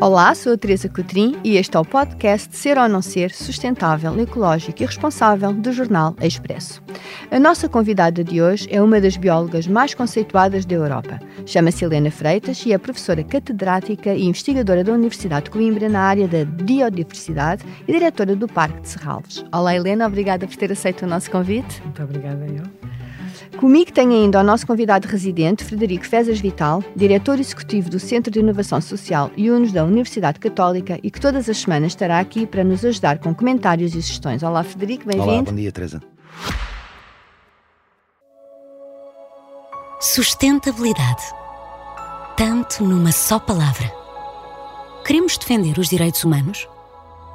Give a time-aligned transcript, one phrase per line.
[0.00, 4.18] Olá, sou a Teresa Cotrim e este é o podcast Ser ou Não Ser Sustentável,
[4.18, 6.82] Ecológico e Responsável do jornal Expresso.
[7.30, 11.20] A nossa convidada de hoje é uma das biólogas mais conceituadas da Europa.
[11.44, 16.26] Chama-se Helena Freitas e é professora catedrática e investigadora da Universidade de Coimbra na área
[16.26, 19.44] da biodiversidade e diretora do Parque de Serralves.
[19.52, 21.82] Olá, Helena, obrigada por ter aceito o nosso convite.
[21.84, 22.64] Muito obrigada, eu.
[23.60, 28.40] Comigo tem ainda o nosso convidado residente, Frederico Fezas Vital, diretor executivo do Centro de
[28.40, 32.64] Inovação Social e UNOS da Universidade Católica e que todas as semanas estará aqui para
[32.64, 34.42] nos ajudar com comentários e sugestões.
[34.42, 35.30] Olá, Frederico, bem-vindo.
[35.30, 36.02] Olá, bom dia, Teresa.
[40.00, 41.22] Sustentabilidade.
[42.38, 43.92] Tanto numa só palavra.
[45.04, 46.66] Queremos defender os direitos humanos?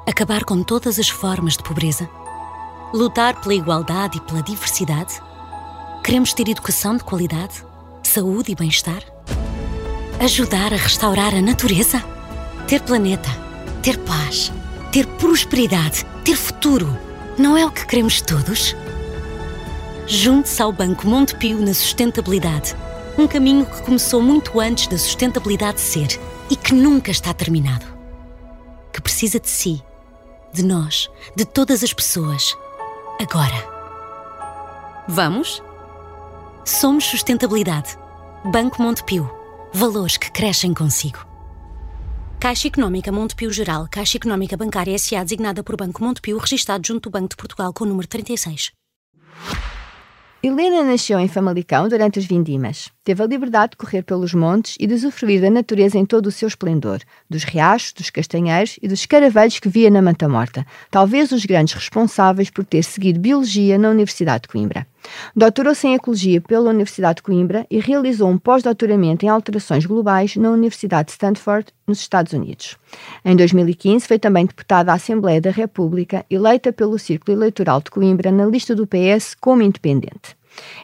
[0.08, 2.10] Acabar com todas as formas de pobreza?
[2.92, 5.24] Lutar pela igualdade e pela diversidade?
[6.06, 7.64] Queremos ter educação de qualidade,
[8.04, 9.02] saúde e bem-estar?
[10.20, 11.98] Ajudar a restaurar a natureza?
[12.68, 13.28] Ter planeta,
[13.82, 14.52] ter paz,
[14.92, 16.96] ter prosperidade, ter futuro.
[17.36, 18.76] Não é o que queremos todos?
[20.06, 22.76] Junte-se ao Banco Montepio na sustentabilidade.
[23.18, 27.84] Um caminho que começou muito antes da sustentabilidade ser e que nunca está terminado.
[28.92, 29.82] Que precisa de si,
[30.52, 32.56] de nós, de todas as pessoas.
[33.20, 33.74] Agora.
[35.08, 35.65] Vamos?
[36.68, 37.96] Somos Sustentabilidade.
[38.50, 39.30] Banco Montepio.
[39.72, 41.24] Valores que crescem consigo.
[42.40, 45.22] Caixa Económica Montepio Geral, Caixa Económica Bancária S.A.
[45.22, 48.72] designada por Banco Montepio, registado junto do Banco de Portugal com o número 36.
[50.42, 52.90] Helena nasceu em Famalicão durante as vindimas.
[53.04, 56.32] Teve a liberdade de correr pelos montes e de usufruir da natureza em todo o
[56.32, 56.98] seu esplendor,
[57.30, 61.74] dos riachos, dos castanheiros e dos caravelhos que via na Manta Morta, talvez os grandes
[61.74, 64.84] responsáveis por ter seguido Biologia na Universidade de Coimbra.
[65.34, 70.50] Doutorou-se em Ecologia pela Universidade de Coimbra e realizou um pós-doutoramento em alterações globais na
[70.50, 72.76] Universidade de Stanford, nos Estados Unidos.
[73.24, 78.32] Em 2015 foi também deputada à Assembleia da República, eleita pelo Círculo Eleitoral de Coimbra
[78.32, 80.36] na lista do PS como independente.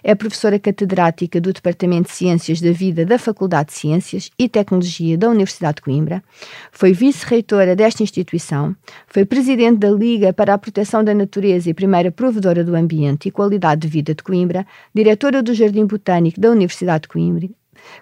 [0.02, 5.16] É professora catedrática do Departamento de Ciências da Vida da Faculdade de Ciências e Tecnologia
[5.16, 6.22] da Universidade de Coimbra.
[6.70, 8.74] Foi vice-reitora desta instituição.
[9.06, 13.30] Foi presidente da Liga para a Proteção da Natureza e primeira provedora do Ambiente e
[13.30, 14.66] Qualidade de Vida de Coimbra.
[14.94, 17.48] Diretora do Jardim Botânico da Universidade de Coimbra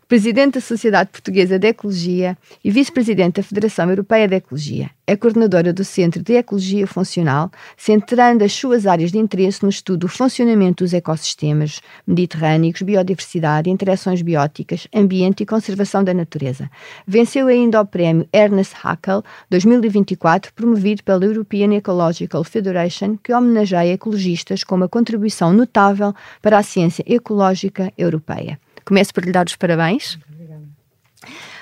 [0.08, 4.90] presidente da Sociedade Portuguesa de Ecologia e vice-presidente da Federação Europeia de Ecologia.
[5.06, 10.00] É coordenadora do Centro de Ecologia Funcional, centrando as suas áreas de interesse no estudo
[10.00, 16.70] do funcionamento dos ecossistemas mediterrâneos, biodiversidade, interações bióticas, ambiente e conservação da natureza.
[17.06, 24.62] Venceu ainda o prémio Ernest Haeckel 2024, promovido pela European Ecological Federation, que homenageia ecologistas
[24.62, 28.58] com uma contribuição notável para a ciência ecológica europeia.
[28.84, 30.18] Começo por lhe dar os parabéns.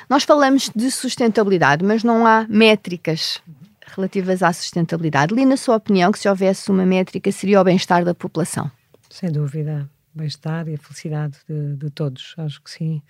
[0.09, 3.43] Nós falamos de sustentabilidade, mas não há métricas
[3.95, 5.35] relativas à sustentabilidade.
[5.35, 8.71] Li, na sua opinião, que se houvesse uma métrica seria o bem-estar da população?
[9.11, 9.89] Sem dúvida.
[10.15, 13.03] Bem-estar e a felicidade de, de, todos, acho que sim.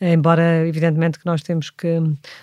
[0.00, 1.98] Embora, evidentemente, que nós temos que.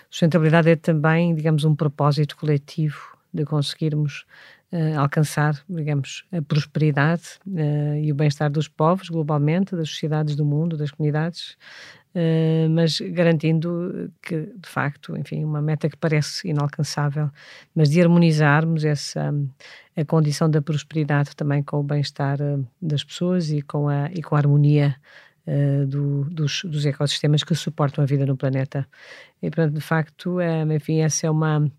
[0.10, 3.00] Sustentabilidade é também, digamos, um propósito coletivo
[3.34, 4.26] de conseguirmos
[4.74, 10.44] uh, alcançar, digamos, a prosperidade uh, e o bem-estar dos povos globalmente, das sociedades do
[10.44, 11.56] mundo, das comunidades,
[12.16, 17.30] uh, mas garantindo que, de facto, enfim, uma meta que parece inalcançável,
[17.76, 19.34] mas de harmonizarmos essa
[19.96, 22.40] a condição da prosperidade também com o bem-estar
[22.82, 24.96] das pessoas e com a, e com a harmonia
[25.88, 28.88] do, dos, dos, ecossistemas que suportam a vida no planeta.
[29.40, 30.40] E, portanto, de facto,
[30.74, 31.70] enfim, essa é uma,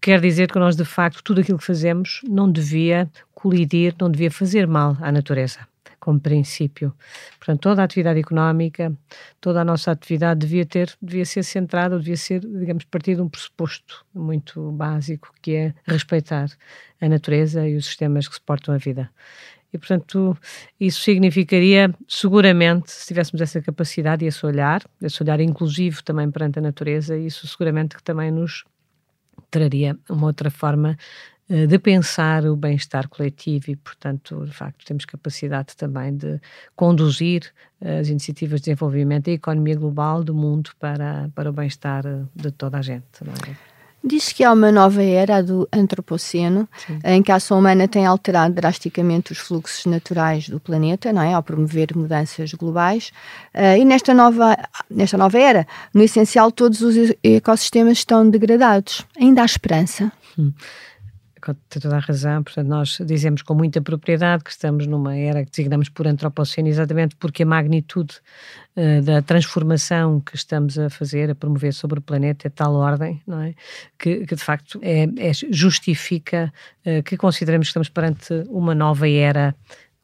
[0.00, 4.30] Quer dizer que nós, de facto, tudo aquilo que fazemos não devia colidir, não devia
[4.30, 5.60] fazer mal à natureza,
[5.98, 6.94] como princípio.
[7.38, 8.92] Portanto, toda a atividade económica,
[9.40, 13.28] toda a nossa atividade devia ter, devia ser centrada, devia ser, digamos, partir de um
[13.28, 16.48] pressuposto muito básico, que é respeitar
[17.00, 19.10] a natureza e os sistemas que suportam a vida.
[19.72, 20.36] E, portanto,
[20.78, 26.58] isso significaria, seguramente, se tivéssemos essa capacidade e esse olhar, esse olhar inclusivo também perante
[26.58, 28.64] a natureza, isso seguramente que também nos
[29.50, 30.96] traria uma outra forma
[31.48, 36.40] eh, de pensar o bem-estar coletivo e, portanto, de facto, temos capacidade também de
[36.74, 42.04] conduzir as iniciativas de desenvolvimento e a economia global do mundo para, para o bem-estar
[42.06, 43.04] eh, de toda a gente.
[43.22, 43.75] É?
[44.08, 47.00] Diz que há uma nova era, a do antropoceno, Sim.
[47.04, 51.34] em que a ação humana tem alterado drasticamente os fluxos naturais do planeta, não é?
[51.34, 53.10] Ao promover mudanças globais.
[53.52, 54.56] Uh, e nesta nova,
[54.88, 59.04] nesta nova era, no essencial, todos os ecossistemas estão degradados.
[59.18, 60.12] Ainda há esperança?
[60.38, 60.52] Hum.
[61.54, 62.42] Tem toda a razão.
[62.42, 67.16] Portanto, nós dizemos com muita propriedade que estamos numa era que designamos por antropoceno, exatamente
[67.16, 68.14] porque a magnitude
[68.76, 72.74] uh, da transformação que estamos a fazer, a promover sobre o planeta é de tal
[72.74, 73.54] ordem, não é?
[73.98, 76.52] Que, que de facto é, é justifica
[76.84, 79.54] uh, que consideremos que estamos perante uma nova era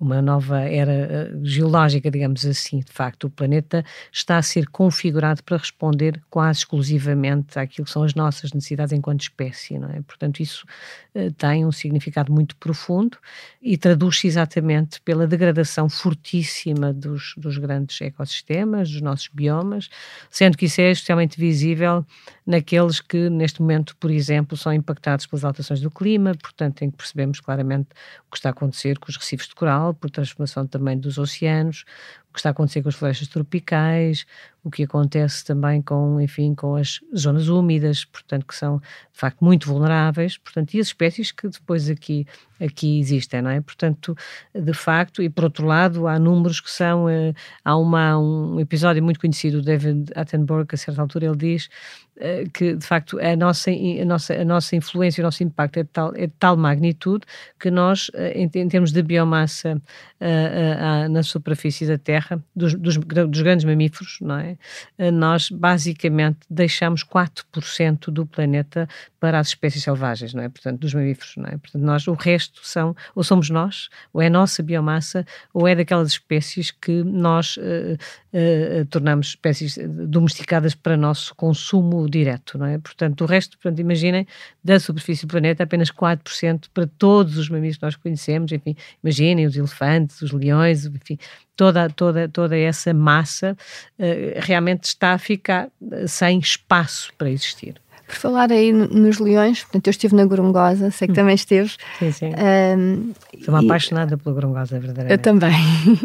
[0.03, 2.81] uma nova era eh, geológica, digamos assim.
[2.81, 8.03] De facto, o planeta está a ser configurado para responder quase exclusivamente àquilo que são
[8.03, 10.03] as nossas necessidades enquanto espécie, não é?
[10.03, 10.67] Portanto, isso
[11.15, 13.17] uh, tem um significado muito profundo
[13.63, 19.89] e traduz-se exatamente pela degradação fortíssima dos, dos grandes ecossistemas, dos nossos biomas,
[20.29, 22.05] sendo que isso é especialmente visível
[22.45, 26.97] naqueles que, neste momento, por exemplo, são impactados pelas alterações do clima, portanto, em que
[26.97, 27.91] percebemos claramente
[28.27, 31.85] o que está a acontecer com os recifes de coral, por transformação também dos oceanos,
[32.33, 34.27] que está a acontecer com as florestas tropicais,
[34.65, 39.45] o que acontece também com, enfim, com as zonas úmidas, portanto, que são, de facto,
[39.45, 42.27] muito vulneráveis, portanto, e as espécies que depois aqui,
[42.61, 43.61] aqui existem, não é?
[43.61, 44.17] Portanto,
[44.55, 47.35] de facto, e por outro lado, há números que são, uh,
[47.65, 51.69] há uma, um episódio muito conhecido, do David Attenborough, que a certa altura ele diz
[52.19, 55.83] uh, que, de facto, a nossa, a nossa, a nossa influência, o nosso impacto é
[55.83, 57.27] de tal, é de tal magnitude
[57.59, 59.83] que nós, uh, em, em, termos de biomassa
[61.11, 64.57] na superfície da Terra, terra, dos, dos, dos, grandes mamíferos, não é?
[64.99, 68.89] Eh, nós basicamente deixamos 4% do planeta
[69.21, 70.49] para as espécies selvagens, não é?
[70.49, 71.57] Portanto, dos mamíferos, não é?
[71.57, 75.75] Portanto, nós, o resto são, ou somos nós, ou é a nossa biomassa, ou é
[75.75, 77.61] daquelas espécies que nós uh,
[78.33, 79.79] uh, tornamos espécies
[80.09, 82.79] domesticadas para nosso consumo direto, não é?
[82.79, 84.27] Portanto, o resto, portanto, imaginem,
[84.63, 89.47] da superfície do planeta, apenas 4% para todos os mamíferos que nós conhecemos, enfim, imaginem
[89.47, 91.17] os elefantes, os leões, enfim,
[91.57, 93.57] toda, toda, toda essa massa
[93.99, 94.05] uh,
[94.37, 97.75] realmente está a ficar eh, sem espaço para existir.
[98.07, 101.15] Por falar aí nos leões, portanto, eu estive na Gorongosa, sei que hum.
[101.15, 101.73] também esteve.
[101.99, 102.31] Sim, sim.
[102.77, 103.13] Um,
[103.43, 103.67] Sou uma e...
[103.67, 105.13] apaixonada pela Gorongosa, verdadeiramente.
[105.13, 105.55] Eu também.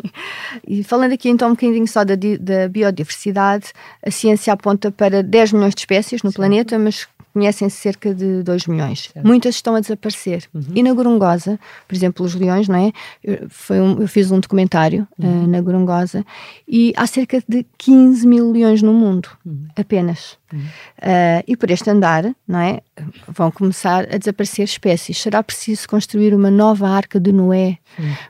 [0.66, 5.52] e falando aqui então um bocadinho só da, da biodiversidade, a ciência aponta para 10
[5.52, 6.38] milhões de espécies no sim.
[6.38, 7.08] planeta, mas
[7.38, 9.12] conhecem cerca de 2 milhões.
[9.14, 9.26] Certo.
[9.26, 10.46] Muitas estão a desaparecer.
[10.52, 10.64] Uhum.
[10.74, 12.92] E na Gorongosa, por exemplo, os leões, não é?
[13.24, 15.44] Eu, foi um, eu fiz um documentário uhum.
[15.44, 16.26] uh, na Gorongosa
[16.68, 19.68] e há cerca de 15 mil leões no mundo, uhum.
[19.76, 20.36] apenas.
[20.52, 22.80] Uh, e por este andar, não é?
[23.28, 25.22] Vão começar a desaparecer espécies.
[25.22, 27.78] Será preciso construir uma nova arca de Noé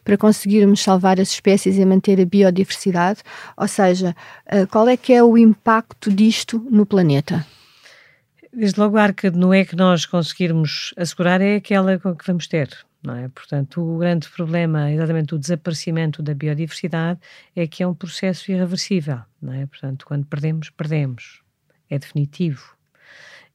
[0.03, 3.21] para conseguirmos salvar as espécies e manter a biodiversidade?
[3.55, 4.13] Ou seja,
[4.51, 7.45] uh, qual é que é o impacto disto no planeta?
[8.59, 12.75] Desde logo a arca de Noé que nós conseguirmos assegurar é aquela que vamos ter.
[13.03, 13.29] Não é?
[13.29, 17.19] Portanto, o grande problema, exatamente o desaparecimento da biodiversidade,
[17.55, 19.19] é que é um processo irreversível.
[19.39, 19.67] Não é?
[19.67, 21.43] Portanto, quando perdemos, perdemos.
[21.87, 22.75] É definitivo.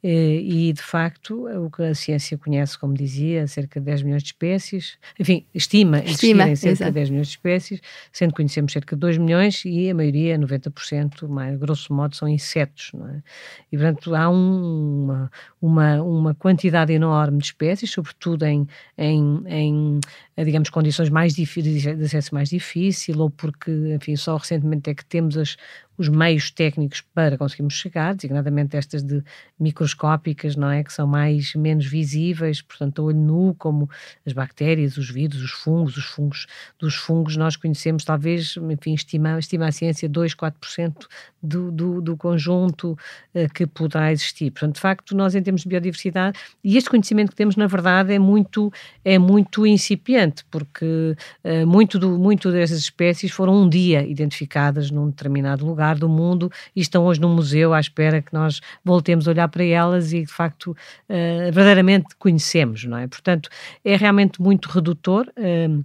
[0.04, 4.22] Eh, e, de facto, o que a ciência conhece, como dizia, cerca de 10 milhões
[4.22, 6.90] de espécies, enfim, estima, estima existirem cerca exato.
[6.90, 7.80] de 10 milhões de espécies,
[8.12, 12.26] sendo que conhecemos cerca de 2 milhões e a maioria, 90%, mais grosso modo, são
[12.26, 13.22] insetos, não é?
[13.70, 18.66] E, portanto, há um, uma, uma, uma quantidade enorme de espécies, sobretudo em,
[18.98, 20.00] em, em
[20.36, 25.04] digamos, condições mais difíceis, de acesso mais difícil, ou porque, enfim, só recentemente é que
[25.04, 25.56] temos as,
[25.98, 29.22] os meios técnicos para conseguirmos chegar, designadamente estas de
[29.60, 30.82] microscópicas, não é?
[30.82, 33.88] Que são mais, menos visíveis, portanto, a olho nu, como
[34.24, 36.46] as bactérias, os vírus, os fungos, os fungos,
[36.78, 41.06] dos fungos nós conhecemos talvez, enfim, estima, estima a ciência 2, 4%
[41.42, 42.92] do, do, do conjunto
[43.34, 44.50] uh, que poderá existir.
[44.50, 48.12] Portanto, de facto, nós em termos de biodiversidade, e este conhecimento que temos, na verdade,
[48.12, 48.72] é muito,
[49.04, 55.08] é muito incipiente, porque uh, muito, do, muito dessas espécies foram um dia identificadas num
[55.08, 59.30] determinado lugar do mundo e estão hoje no museu à espera que nós voltemos a
[59.32, 63.06] olhar para elas e de facto uh, verdadeiramente conhecemos, não é?
[63.06, 63.48] Portanto,
[63.84, 65.26] é realmente muito redutor.
[65.36, 65.82] Uh,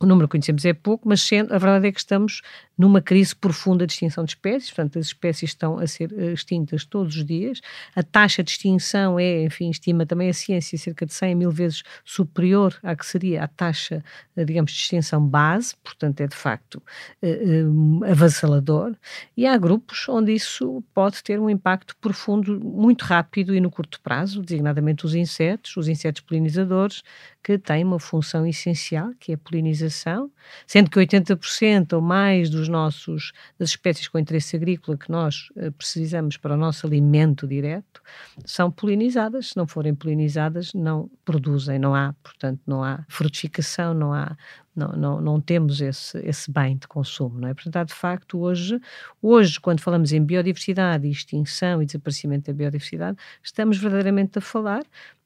[0.00, 2.40] o número que conhecemos é pouco, mas sendo, a verdade é que estamos
[2.80, 6.86] numa crise profunda de extinção de espécies, portanto, as espécies estão a ser eh, extintas
[6.86, 7.60] todos os dias.
[7.94, 11.82] A taxa de extinção é, enfim, estima também a ciência, cerca de 100 mil vezes
[12.02, 14.02] superior à que seria a taxa,
[14.34, 16.82] eh, digamos, de extinção base, portanto, é de facto
[17.22, 18.96] uh, avassalador.
[19.36, 24.00] E há grupos onde isso pode ter um impacto profundo, muito rápido e no curto
[24.00, 27.02] prazo, designadamente os insetos, os insetos polinizadores,
[27.42, 29.89] que têm uma função essencial, que é a polinização,
[30.66, 35.72] sendo que 80% ou mais dos nossos, das espécies com interesse agrícola que nós uh,
[35.72, 38.02] precisamos para o nosso alimento direto,
[38.44, 39.50] são polinizadas.
[39.50, 44.36] Se não forem polinizadas, não produzem, não há, portanto, não há frutificação, não há
[44.74, 47.54] não, não, não temos esse, esse bem de consumo, não é?
[47.54, 48.80] Portanto, há de facto hoje,
[49.20, 54.82] hoje, quando falamos em biodiversidade, extinção e desaparecimento da biodiversidade, estamos verdadeiramente a falar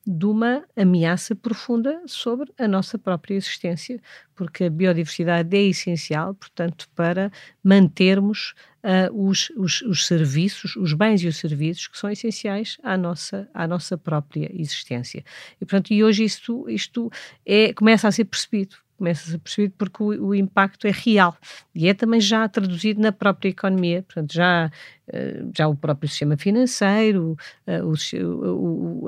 [0.07, 4.01] de uma ameaça profunda sobre a nossa própria existência,
[4.35, 7.33] porque a biodiversidade é essencial, portanto, para
[7.63, 12.97] mantermos uh, os, os, os, serviços, os bens e os serviços que são essenciais à
[12.97, 15.25] nossa, à nossa própria existência.
[15.61, 17.11] E, portanto, e hoje isto, isto
[17.47, 21.37] é, começa a ser percebido começa a ser percebido porque o, o, impacto é real.
[21.75, 24.71] E é também já traduzido na própria economia, portanto já,
[25.09, 27.37] eh, já o próprio sistema financeiro,
[27.67, 29.07] eh, o,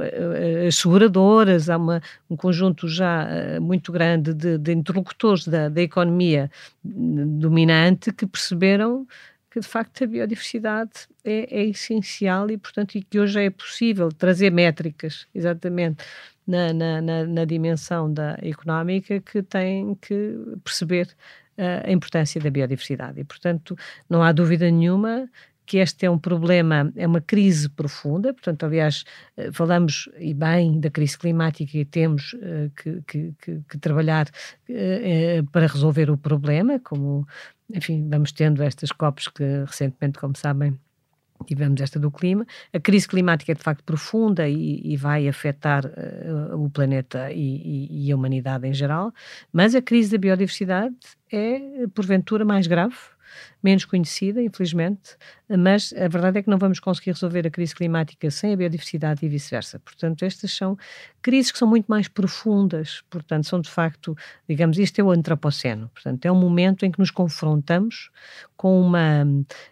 [0.67, 5.83] as seguradoras, há uma, um conjunto já eh, muito grande de, de interlocutores da, da
[5.83, 6.51] economia
[6.83, 9.07] dominante que perceberam
[9.57, 14.11] que de facto a biodiversidade é, é, essencial e, portanto, e que hoje é possível
[14.11, 16.05] trazer métricas, exatamente,
[16.47, 21.09] na, na, na, na dimensão da económica que tem que perceber
[21.59, 23.21] uh, a importância da biodiversidade.
[23.21, 23.77] E, portanto,
[24.09, 25.29] não há dúvida nenhuma
[25.67, 29.05] que este é um problema, é uma crise profunda, portanto, aliás,
[29.37, 33.35] eh, falamos e bem da crise climática e temos uh, que, que,
[33.69, 34.29] que, trabalhar
[34.71, 37.27] uh, para resolver o problema, como,
[37.75, 40.79] enfim, vamos tendo estas COPs que recentemente, como sabem,
[41.45, 42.47] tivemos esta do clima.
[42.73, 47.89] A crise climática é de facto profunda e, e vai afetar uh, o planeta e,
[47.91, 49.13] e, e, a humanidade em geral,
[49.53, 50.95] mas a crise da biodiversidade
[51.33, 52.97] é, porventura, mais grave
[53.63, 55.17] menos conhecida, infelizmente,
[55.49, 59.25] mas a verdade é que não vamos conseguir resolver a crise climática sem a biodiversidade
[59.25, 59.79] e vice-versa.
[59.79, 60.77] Portanto, estas são
[61.23, 64.17] crises que são muito mais profundas, portanto, são de facto,
[64.49, 68.11] digamos, isto é o antropoceno, portanto, é um momento em que nos confrontamos
[68.57, 69.27] com uma,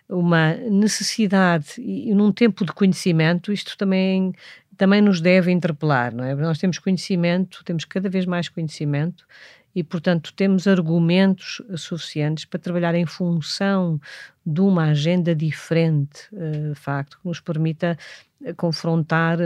[0.08, 4.32] uma necessidade e num tempo de conhecimento, isto também
[4.76, 6.34] também nos deve interpelar, não é?
[6.34, 9.24] Nós temos conhecimento, temos cada vez mais conhecimento
[9.74, 14.00] e, portanto, temos argumentos suficientes para trabalhar em função
[14.46, 17.98] de uma agenda diferente, uh, de facto, que nos permita
[18.44, 19.38] eh, confrontar,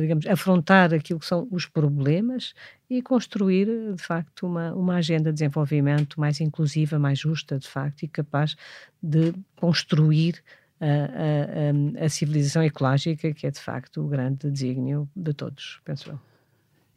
[0.00, 2.52] digamos, afrontar aquilo que são os problemas
[2.88, 8.02] e construir, de facto, uma, uma agenda de desenvolvimento mais inclusiva, mais justa, de facto,
[8.02, 8.54] e capaz
[9.02, 10.42] de construir
[10.78, 15.80] a, a, a, a civilização ecológica, que é, de facto, o grande desígnio de todos,
[15.84, 16.31] penso eu.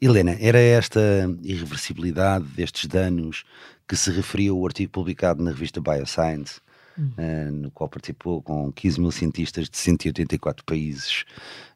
[0.01, 0.99] Helena, era esta
[1.41, 3.43] irreversibilidade destes danos
[3.87, 6.59] que se referia o artigo publicado na revista Bioscience,
[6.97, 7.11] hum.
[7.17, 11.23] uh, no qual participou com 15 mil cientistas de 184 países.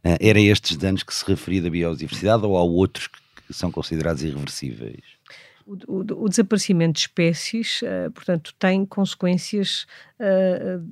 [0.04, 4.24] Uh, era estes danos que se referia da biodiversidade ou há outros que são considerados
[4.24, 5.19] irreversíveis?
[5.70, 9.86] O, o, o, desaparecimento de espécies, uh, portanto, tem consequências
[10.20, 10.84] uh,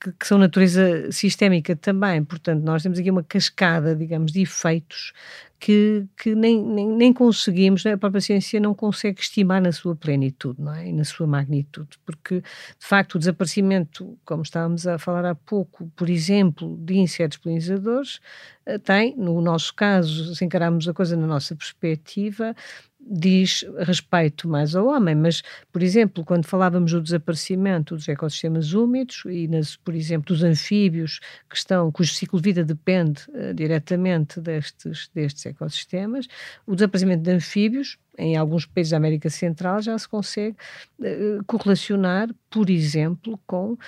[0.00, 2.24] que, que, são natureza sistémica também.
[2.24, 5.12] Portanto, nós temos aqui uma cascada, digamos, de efeitos
[5.60, 7.92] que, que nem, nem, nem, conseguimos, né?
[7.92, 10.88] a própria ciência não consegue estimar na sua plenitude não é?
[10.88, 15.92] e na sua magnitude, porque de facto o desaparecimento, como estávamos a falar há pouco,
[15.94, 18.20] por exemplo, de insetos polinizadores,
[18.84, 22.54] tem, no nosso caso, se encararmos a coisa na nossa perspectiva,
[23.10, 29.24] diz respeito mais ao homem, mas, por exemplo, quando falávamos do desaparecimento dos ecossistemas úmidos
[29.26, 34.40] e, nas, por exemplo, dos anfíbios que estão, cujo ciclo de vida depende uh, diretamente
[34.40, 36.28] destes, destes ecossistemas,
[36.64, 40.56] o desaparecimento de anfíbios em alguns países da América Central já se consegue
[41.00, 43.78] uh, correlacionar, por exemplo, com uh,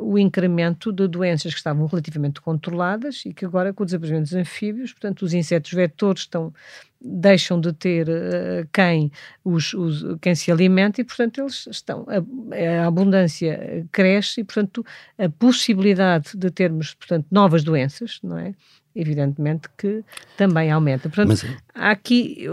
[0.00, 4.34] o incremento de doenças que estavam relativamente controladas e que agora, com o desaparecimento dos
[4.34, 6.52] anfíbios, portanto, os insetos vetores estão
[6.98, 9.12] deixam de ter uh, quem,
[9.44, 14.84] os, os, quem se alimenta e, portanto, eles estão, a, a, abundância cresce e, portanto,
[15.18, 18.54] a possibilidade de termos, portanto, novas doenças, não é?
[18.96, 20.02] Evidentemente que
[20.36, 21.08] também aumenta.
[21.08, 21.44] Portanto, Mas...
[21.74, 22.44] há aqui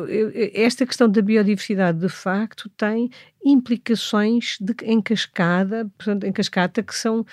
[0.54, 3.10] esta questão da biodiversidade de facto tem
[3.46, 7.26] implicações de, em cascada, portanto, em cascata que são uh,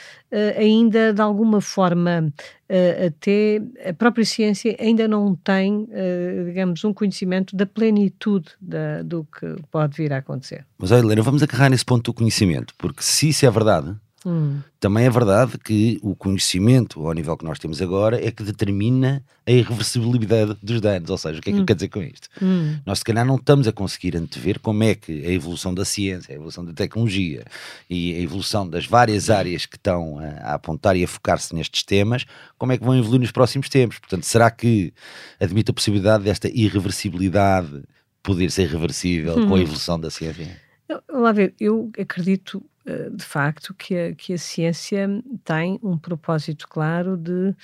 [0.59, 2.33] ainda de alguma forma
[2.69, 9.03] uh, até a própria ciência ainda não tem, uh, digamos, um conhecimento da plenitude da,
[9.03, 10.67] do que pode vir a acontecer.
[10.79, 14.61] Mas olha, Helena, vamos agarrar nesse ponto do conhecimento, porque se isso é verdade, Hum.
[14.79, 19.25] Também é verdade que o conhecimento, ao nível que nós temos agora, é que determina
[19.47, 21.09] a irreversibilidade dos danos.
[21.09, 21.63] Ou seja, o que é que hum.
[21.63, 22.29] eu quero dizer com isto?
[22.43, 22.79] Hum.
[22.85, 26.33] Nós, se calhar, não estamos a conseguir antever como é que a evolução da ciência,
[26.33, 27.45] a evolução da tecnologia
[27.89, 31.83] e a evolução das várias áreas que estão a, a apontar e a focar-se nestes
[31.83, 32.27] temas,
[32.59, 33.99] como é que vão evoluir nos próximos tempos.
[33.99, 34.93] Portanto, será que
[35.39, 37.83] admite a possibilidade desta irreversibilidade
[38.23, 39.63] poder ser reversível com a hum.
[39.63, 40.61] evolução da ciência?
[41.09, 42.70] Lá ver, eu acredito eh,
[43.13, 45.09] de facto que a, que a ciência
[45.45, 47.55] tem um propósito claro de,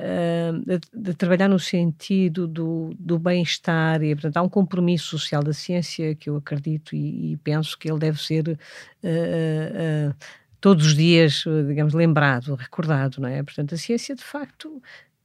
[0.00, 5.42] eh, de, de, trabalhar no sentido do, do bem-estar e, portanto, há um compromisso social
[5.42, 10.14] da ciência que eu acredito e, e penso que ele deve ser uh, uh,
[10.60, 13.42] todos os dias, digamos, lembrado, recordado, não é?
[13.42, 14.80] Portanto, a ciência, de facto,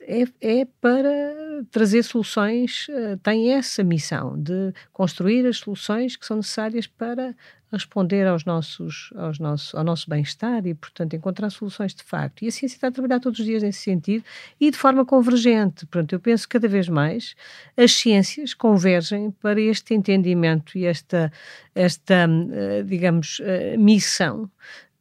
[0.07, 6.38] é, é para trazer soluções, uh, tem essa missão de construir as soluções que são
[6.38, 7.36] necessárias para
[7.74, 12.43] responder aos nossos, aos nosso, ao nosso bem-estar e, portanto, encontrar soluções de facto.
[12.43, 14.24] E a ciência está a trabalhar todos os dias nesse sentido
[14.62, 15.86] e de forma convergente.
[15.88, 17.36] Portanto, eu penso que cada vez mais
[17.75, 21.31] as ciências convergem para este entendimento e esta,
[21.74, 24.50] esta eh, digamos, eh, missão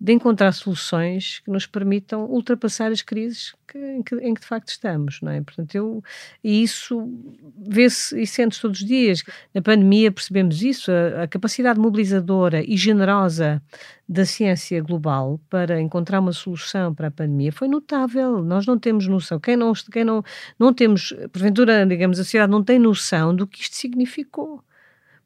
[0.02, 4.46] de encontrar soluções que nos permitam ultrapassar as crises que, em, que, em, que, de
[4.48, 5.40] facto estamos, não é?
[5.40, 6.02] Portanto, eu,
[6.42, 7.08] e isso
[7.56, 9.22] vê-se e sente todos os dias.
[9.54, 13.62] Na pandemia percebemos isso, a, a, capacidade mobilizadora e generosa
[14.08, 18.42] da ciência global para encontrar uma solução para a pandemia foi notável.
[18.42, 20.24] Nós não temos noção, quem não, quem não,
[20.58, 24.64] não temos, porventura, digamos, a sociedade não tem noção do que isto significou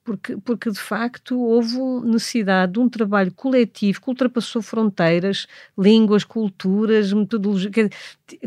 [0.07, 7.13] porque, porque de facto houve necessidade de um trabalho coletivo que ultrapassou fronteiras, línguas, culturas,
[7.13, 7.91] metodologias.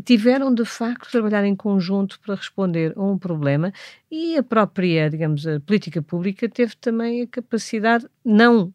[0.06, 3.74] Tiveram de facto trabalhar em conjunto para responder a um problema
[4.10, 8.74] e a própria, digamos, a política pública teve também a capacidade, não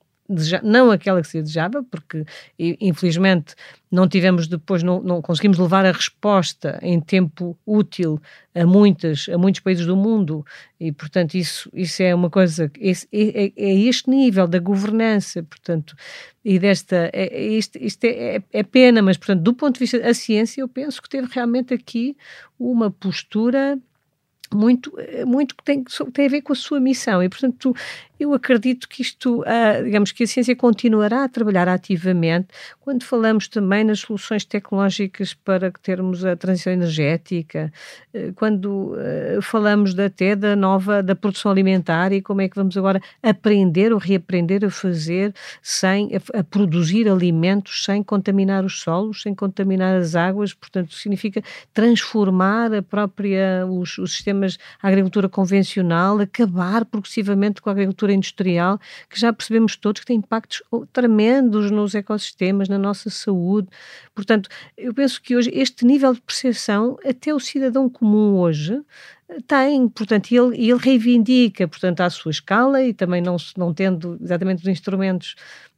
[0.62, 2.24] não aquela que se desejava, porque
[2.58, 3.54] infelizmente
[3.90, 8.20] não tivemos depois, não, não, conseguimos levar a resposta em tempo útil
[8.54, 10.44] a muitas, a muitos países do mundo
[10.80, 15.94] e portanto isso, isso é uma coisa, é, é, é este nível da governança, portanto,
[16.44, 20.00] e desta, é, é, isto, isto é, é, pena, mas portanto do ponto de vista
[20.00, 22.16] da ciência eu penso que teve realmente aqui
[22.58, 23.78] uma postura
[24.52, 24.92] muito,
[25.26, 27.22] muito que tem, tem a ver com a sua missão.
[27.22, 27.74] E, portanto,
[28.18, 32.48] eu acredito que isto, uh, digamos que a ciência continuará a trabalhar ativamente
[32.80, 37.72] quando falamos também nas soluções tecnológicas para termos a transição energética,
[38.14, 42.76] uh, quando uh, falamos até da nova, da produção alimentar e como é que vamos
[42.76, 49.22] agora aprender ou reaprender a fazer sem, a, a produzir alimentos sem contaminar os solos,
[49.22, 54.43] sem contaminar as águas, portanto significa transformar a própria, os, os sistemas,
[54.82, 60.16] a agricultura convencional, acabar progressivamente com a agricultura industrial, que já percebemos todos que tem
[60.16, 63.68] impactos tremendos nos ecossistemas, na nossa saúde.
[64.14, 68.80] Portanto, eu penso que hoje este nível de percepção, até o cidadão comum hoje,
[69.46, 74.62] tem, portanto, ele, ele reivindica, portanto, à sua escala e também não, não tendo exatamente
[74.62, 75.34] os instrumentos,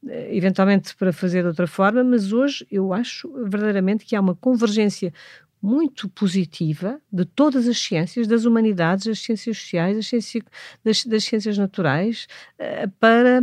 [0.06, 4.34] eh, eventualmente, para fazer de outra forma, mas hoje eu acho verdadeiramente que há uma
[4.34, 5.12] convergência
[5.62, 10.44] muito positiva de todas as ciências, das humanidades, das ciências sociais, das, ciências,
[10.84, 12.26] das, das ciências naturais,
[12.60, 13.40] uh, para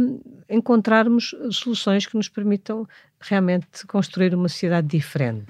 [0.49, 2.88] encontrarmos soluções que nos permitam
[3.30, 5.46] realmente construir uma sociedade diferente.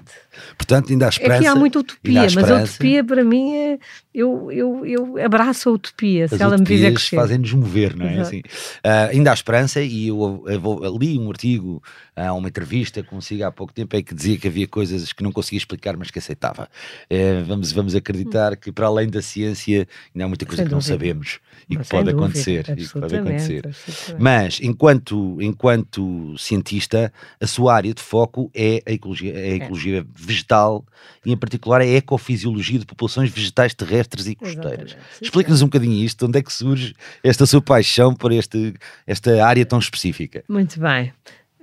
[0.56, 1.40] Portanto, ainda há esperança.
[1.40, 3.78] É que há muita utopia, mas a utopia para mim é.
[4.14, 7.16] Eu, eu, eu abraço a utopia, As se ela me fizer crescer.
[7.16, 8.20] fazem-nos mover, não é?
[8.20, 11.82] Assim, uh, ainda há esperança, e eu, eu, li um artigo,
[12.16, 15.32] uh, uma entrevista consigo há pouco tempo, é que dizia que havia coisas que não
[15.32, 16.68] conseguia explicar, mas que aceitava.
[17.10, 18.56] Uh, vamos, vamos acreditar hum.
[18.60, 20.92] que, para além da ciência, ainda há muita coisa Sem que dúvida.
[20.92, 22.64] não sabemos e que pode dúvida, acontecer.
[22.70, 23.70] E que pode acontecer.
[24.18, 29.54] Mas, enquanto, enquanto cientista, a sua sua área de foco é a ecologia, a é.
[29.54, 30.04] ecologia é.
[30.14, 30.84] vegetal
[31.24, 34.96] e, em particular, a ecofisiologia de populações vegetais terrestres e costeiras.
[35.20, 38.74] Explica-nos um bocadinho isto, onde é que surge esta sua paixão por este,
[39.06, 40.44] esta área tão específica?
[40.48, 41.12] Muito bem.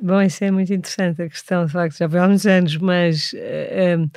[0.01, 3.33] Bom, isso é muito interessante a questão, de facto, já foi há uns anos, mas
[3.33, 4.09] uh,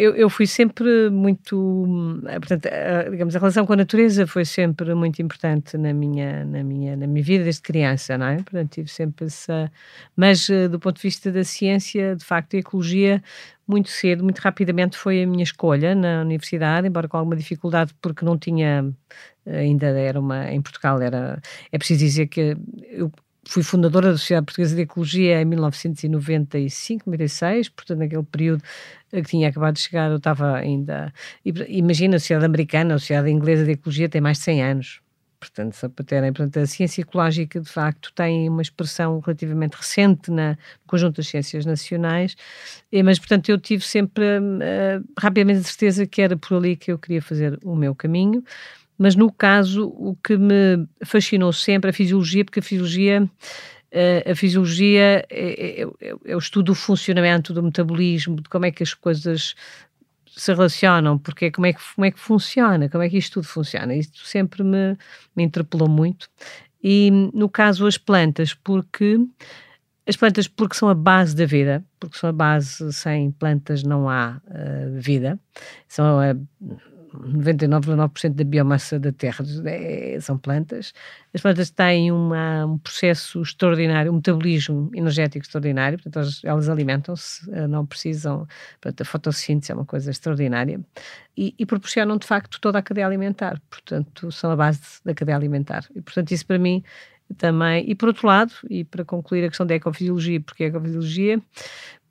[0.00, 1.86] eu, eu fui sempre muito,
[2.26, 6.44] eh, portanto, a, digamos, a relação com a natureza foi sempre muito importante na minha,
[6.46, 8.36] na minha, na minha vida desde criança, não é?
[8.36, 9.70] Portanto, tive sempre essa,
[10.16, 13.22] mas eh, do ponto de vista da ciência, de facto, a ecologia
[13.66, 18.24] muito cedo, muito rapidamente foi a minha escolha na universidade, embora com alguma dificuldade porque
[18.24, 18.90] não tinha
[19.46, 21.40] ainda era uma em Portugal era
[21.72, 22.56] é preciso dizer que
[22.90, 23.10] eu
[23.44, 28.62] fui fundadora da Sociedade Portuguesa de Ecologia em 1995, 96, portanto, naquele período
[29.10, 31.12] que tinha acabado de chegar, eu estava ainda.
[31.44, 35.00] Imagina, a Sociedade Americana, a Sociedade Inglesa de Ecologia tem mais de 100 anos.
[35.40, 40.30] Portanto, só para terem, portanto, a ciência ecológica de facto tem uma expressão relativamente recente
[40.30, 42.36] na, no conjunto das ciências nacionais,
[43.02, 46.98] mas portanto eu tive sempre uh, rapidamente a certeza que era por ali que eu
[46.98, 48.44] queria fazer o meu caminho
[49.00, 53.26] mas no caso o que me fascinou sempre a fisiologia, porque a fisiologia
[54.30, 58.70] a fisiologia é, é, é, é, o estudo do funcionamento do metabolismo, de como é
[58.70, 59.54] que as coisas
[60.36, 63.48] se relacionam, porque como é que, como é que funciona, como é que isto tudo
[63.48, 63.94] funciona.
[63.94, 64.96] Isto sempre me,
[65.34, 66.28] me interpelou muito.
[66.82, 69.18] E no caso as plantas, porque
[70.06, 74.08] as plantas porque são a base da vida, porque são a base, sem plantas não
[74.08, 75.38] há uh, vida,
[75.88, 76.36] são a
[77.14, 80.92] 99,9% da biomassa da Terra é, são plantas.
[81.34, 87.50] As plantas têm uma, um processo extraordinário, um metabolismo energético extraordinário, portanto, elas, elas alimentam-se,
[87.52, 88.46] eh, não precisam.
[88.80, 90.80] Portanto, a fotossíntese é uma coisa extraordinária
[91.36, 93.60] e, e, proporcionam, de facto, toda a cadeia alimentar.
[93.68, 95.84] Portanto, são a base da cadeia alimentar.
[95.94, 96.82] E, portanto, isso para mim
[97.36, 97.88] também.
[97.88, 101.40] E por outro lado, e para concluir a questão da ecofisiologia, porque a ecofisiologia,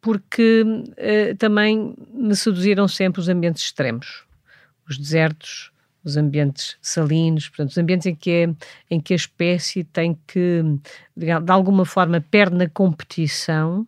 [0.02, 4.29] porque uh, também me seduziram sempre os ambientes extremos
[4.90, 5.72] os desertos,
[6.04, 8.56] os ambientes salinos, portanto, os ambientes em que, é,
[8.90, 10.64] em que a espécie tem que,
[11.16, 13.88] de alguma forma, perde na competição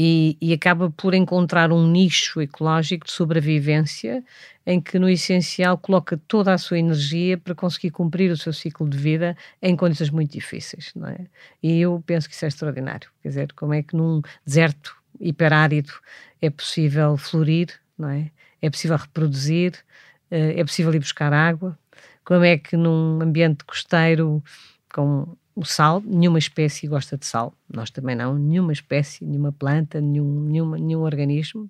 [0.00, 4.22] e, e, acaba por encontrar um nicho ecológico de sobrevivência
[4.64, 8.88] em que, no essencial, coloca toda a sua energia para conseguir cumprir o seu ciclo
[8.88, 11.26] de vida em condições muito difíceis, não é?
[11.60, 13.10] E eu penso que isso é extraordinário.
[13.22, 15.92] Quer dizer, como é que num deserto hiperárido
[16.40, 18.30] é possível florir, não é?
[18.62, 19.74] É possível reproduzir,
[20.30, 21.78] eh, é possível ir buscar água.
[22.24, 24.42] Como é que num ambiente costeiro
[24.92, 30.00] com o sal, nenhuma espécie gosta de sal, nós também não, nenhuma espécie, nenhuma planta,
[30.00, 31.68] nenhum, nenhuma, nenhum organismo,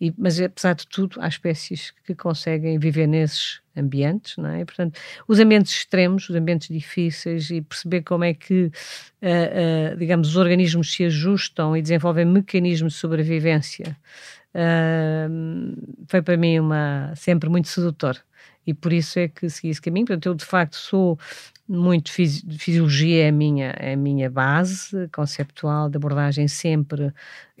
[0.00, 4.62] e, mas apesar de tudo, há espécies que conseguem viver nesses ambientes, não é?
[4.62, 4.98] E, portanto,
[5.28, 10.36] os ambientes extremos, os ambientes difíceis e perceber como é que, uh, uh, digamos, os
[10.36, 13.96] organismos se ajustam e desenvolvem mecanismos de sobrevivência
[16.08, 18.16] foi para mim uma, sempre muito sedutor
[18.66, 20.06] e por isso é que segui esse caminho.
[20.06, 21.18] Portanto, eu de facto sou
[21.68, 27.12] muito fisi fisiologia é a minha é a minha base conceptual de abordagem sempre.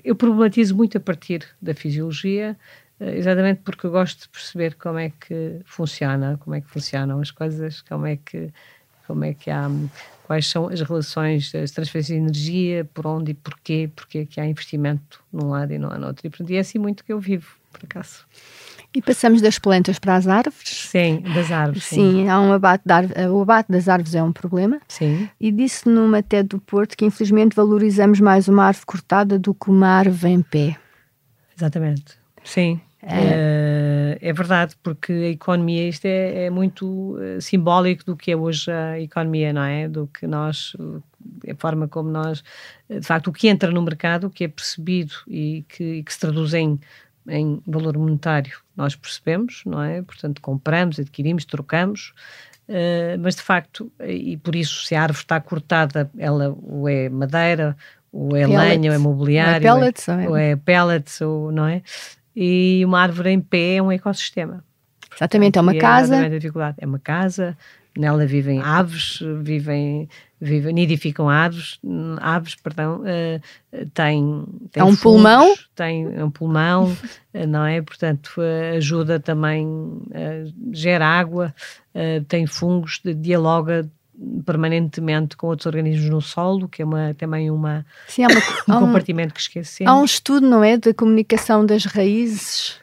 [0.02, 2.56] Eu problematizo muito a partir da fisiologia,
[3.00, 7.20] eh, exatamente porque eu gosto de perceber como é que funciona, como é que funcionam
[7.20, 8.52] as coisas, como é que
[9.06, 9.70] como é que há
[10.24, 14.38] quais são as relações, as transferências de energia, por onde e porquê, porque é que
[14.38, 16.26] há investimento num lado e não há no outro.
[16.26, 18.26] E, portanto, é assim muito que eu vivo, por acaso.
[18.94, 20.88] E passamos das plantas para as árvores?
[20.90, 21.84] Sim, das árvores.
[21.84, 22.84] Sim, sim há um abate
[23.30, 24.80] o abate das árvores é um problema.
[24.88, 25.28] Sim.
[25.38, 29.70] E disse numa TED do Porto que infelizmente valorizamos mais uma árvore cortada do que
[29.70, 30.76] uma árvore em pé.
[31.56, 32.16] Exatamente.
[32.42, 32.80] Sim.
[33.00, 38.36] É, é verdade, porque a economia, isto é, é, muito eh, simbólico do que é
[38.36, 39.88] hoje a economia, não é?
[39.88, 40.76] Do que nós,
[41.48, 42.42] a forma como nós,
[42.90, 46.12] de facto, o que entra no mercado, o que é percebido e que, e que
[46.12, 46.78] se traduz em,
[47.28, 50.02] em valor monetário, nós percebemos, não é?
[50.02, 52.12] Portanto, compramos, adquirimos, trocamos,
[52.68, 57.08] Uh, mas de facto, e por isso, se a árvore está cortada, ela ou é
[57.08, 57.74] madeira,
[58.12, 58.58] ou é pellets.
[58.58, 61.82] lenha, ou é mobiliário, ou é pellets, ou é, ou é pellets, ou, não é?
[62.40, 64.62] e uma árvore em pé é um ecossistema.
[65.12, 66.24] Exatamente, é uma casa.
[66.24, 66.38] É,
[66.78, 67.58] é uma casa,
[67.96, 70.08] nela vivem aves, vivem,
[70.40, 71.78] vivem nidificam aves,
[72.20, 76.96] aves, perdão, uh, tem, tem é um pulmão, tem um pulmão,
[77.34, 77.82] uh, não é?
[77.82, 79.66] Portanto, uh, ajuda também,
[80.72, 81.54] gera água,
[82.28, 83.88] tem fungos, dialoga
[84.44, 88.24] permanentemente com outros organismos no solo, que é uma, também uma, Sim,
[88.66, 89.92] uma um compartimento que esquecemos.
[89.92, 92.80] Há um estudo, não é, da comunicação das raízes.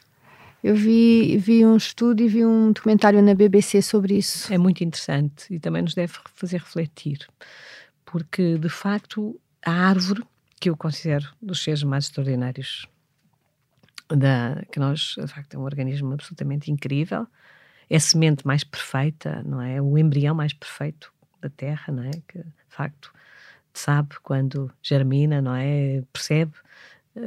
[0.66, 4.52] Eu vi, vi um estudo e vi um documentário na BBC sobre isso.
[4.52, 7.24] É muito interessante e também nos deve fazer refletir,
[8.04, 10.24] porque de facto a árvore,
[10.58, 12.88] que eu considero dos seres mais extraordinários,
[14.08, 17.28] da, que nós, de facto, é um organismo absolutamente incrível,
[17.88, 19.80] é a semente mais perfeita, não é?
[19.80, 22.10] O embrião mais perfeito da terra, não é?
[22.26, 23.12] Que de facto
[23.72, 26.02] sabe quando germina, não é?
[26.12, 26.54] Percebe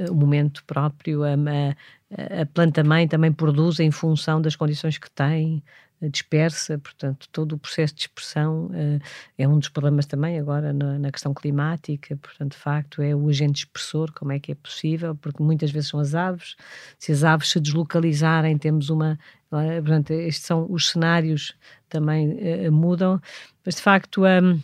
[0.10, 5.64] o momento próprio, a, a, a planta-mãe também produz em função das condições que tem,
[6.08, 9.02] dispersa, portanto, todo o processo de dispersão uh,
[9.38, 13.28] é um dos problemas também agora na, na, questão climática, portanto, de facto, é o
[13.28, 16.56] agente dispersor, como é que é possível, porque muitas vezes são as aves,
[16.98, 19.20] se as aves se deslocalizarem, temos uma,
[19.52, 19.82] é?
[19.82, 21.54] portanto, estes são os cenários
[21.90, 22.30] também
[22.68, 23.20] uh, mudam,
[23.66, 24.62] mas de facto um,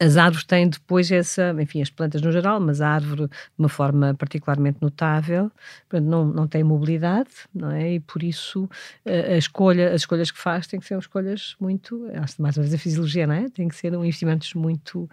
[0.00, 3.68] as árvores têm depois essa, enfim, as plantas no geral, mas a árvore de uma
[3.68, 5.50] forma particularmente notável,
[5.88, 7.94] portanto, não, não tem mobilidade, não é?
[7.94, 8.68] E por isso
[9.06, 12.74] a, escolha, as escolhas que faz têm que ser escolhas muito, acho mais uma vez
[12.74, 13.48] a fisiologia, não é?
[13.48, 15.08] Tem que ser investimentos muito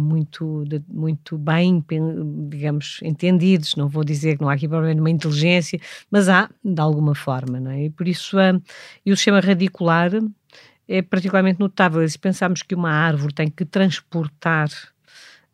[0.00, 1.84] muito, muito bem,
[2.48, 3.74] digamos, entendidos.
[3.74, 5.80] Não vou dizer que não há aqui provavelmente uma inteligência,
[6.10, 7.86] mas há, de alguma forma, não é?
[7.86, 8.36] E por isso,
[9.04, 10.12] e o sistema radicular
[10.88, 12.06] é particularmente notável.
[12.08, 14.68] Se pensarmos que uma árvore tem que transportar,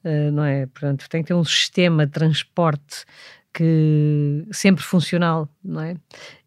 [0.04, 0.66] uh, não é?
[0.66, 3.04] Portanto, tem que ter um sistema de transporte
[3.52, 5.96] que sempre funcional, não é?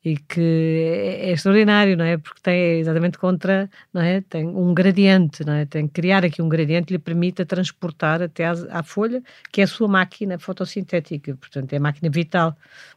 [0.03, 2.17] E que é, é, extraordinário, não é?
[2.17, 4.21] Porque tem exatamente contra, não é?
[4.21, 5.65] Tem um gradiente, não é?
[5.65, 9.61] Tem que criar aqui um gradiente que lhe permita transportar até à, à folha, que
[9.61, 12.55] é a sua máquina fotossintética, portanto, é a máquina vital,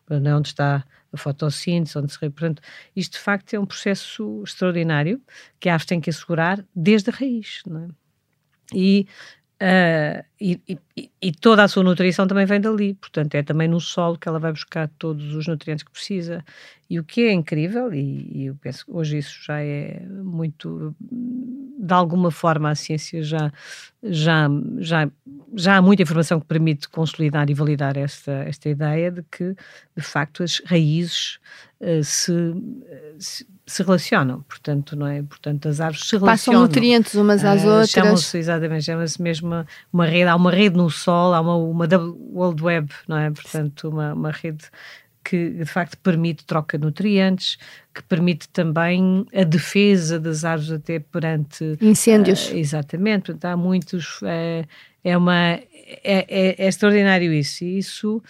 [0.08, 2.18] não é onde está a fotossíntese, onde se...
[2.18, 2.62] Portanto,
[2.94, 5.20] isto de facto é um processo extraordinário
[5.58, 7.88] que a árvore tem que assegurar desde a raiz, não é?
[8.74, 9.06] E
[9.62, 10.60] Uh, e,
[10.96, 14.28] e, e, toda a sua nutrição também vem dali, portanto, é também no solo que
[14.28, 16.44] ela vai buscar todos os nutrientes que precisa.
[16.90, 20.94] E o que é incrível, e, e eu penso que hoje isso já é muito.
[21.00, 23.52] De alguma forma, a ciência já,
[24.02, 25.08] já, já,
[25.54, 29.54] já há muita informação que permite consolidar e validar esta, esta ideia de que,
[29.96, 31.38] de facto, as raízes
[31.80, 32.32] uh, se,
[33.18, 35.22] se se relacionam, portanto, não é?
[35.22, 36.60] Portanto, as árvores se relacionam.
[36.60, 37.90] Passam nutrientes umas às uh, outras.
[37.90, 41.86] Chamam-se, exatamente, chama-se mesmo uma, uma, rede, há uma rede no Sol, há uma, uma
[42.32, 43.30] World Web, não é?
[43.30, 44.64] Portanto, uma, uma rede
[45.24, 47.56] que de facto permite troca de nutrientes,
[47.94, 52.50] que permite também a defesa das árvores até perante incêndios.
[52.50, 54.20] Uh, exatamente, portanto, há muitos.
[54.20, 54.66] Uh,
[55.04, 55.62] é, uma, é,
[56.02, 57.62] é, é, extraordinário isso.
[57.62, 58.22] E isso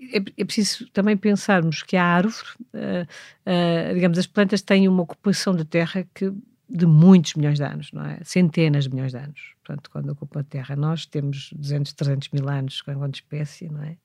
[0.00, 5.54] é, é, preciso também pensarmos que a árvore, uh, digamos, as plantas têm uma ocupação
[5.54, 6.32] de terra que
[6.74, 8.18] de muitos milhões de anos, não é?
[8.24, 9.54] Centenas de milhões de anos.
[9.62, 13.96] Portanto, quando ocupam a Terra, nós temos 200, 300 mil anos enquanto espécie, não é?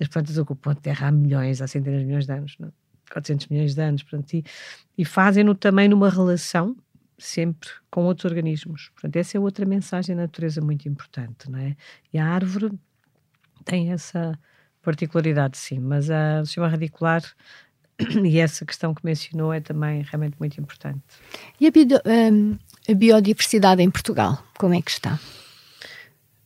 [0.00, 2.72] As plantas ocupam a Terra há milhões, há centenas de milhões de anos, não é?
[3.12, 4.44] 400 milhões de anos, portanto, e,
[4.96, 6.76] e fazem-no também numa relação
[7.18, 8.90] sempre com outros organismos.
[8.94, 11.76] Portanto, essa é outra mensagem da natureza muito importante, não é?
[12.12, 12.72] E a árvore
[13.64, 14.38] tem essa
[14.82, 17.22] particularidade, sim, mas a, sistema radicular
[18.24, 21.00] e essa questão que mencionou é também realmente muito importante.
[21.60, 22.58] E a, bio, um,
[22.88, 25.18] a biodiversidade em Portugal, como é que está?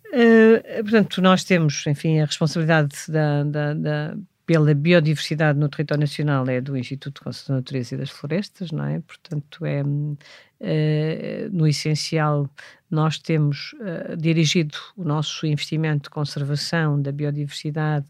[0.06, 6.48] Uh, portanto, nós temos, enfim, a responsabilidade da, da, da, pela biodiversidade no território nacional
[6.48, 9.00] é do Instituto de Conservação da Natureza e das Florestas, não é?
[9.00, 12.48] Portanto, é, uh, no essencial,
[12.88, 18.06] nós temos uh, dirigido o nosso investimento de conservação da biodiversidade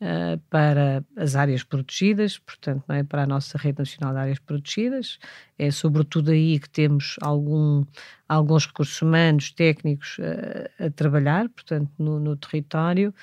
[0.00, 4.38] uh, para as áreas protegidas, portanto, não é para a nossa rede nacional de áreas
[4.38, 5.18] protegidas.
[5.58, 7.84] É sobretudo aí que temos algum,
[8.28, 13.14] alguns recursos humanos, técnicos uh, a trabalhar, portanto, no, no território.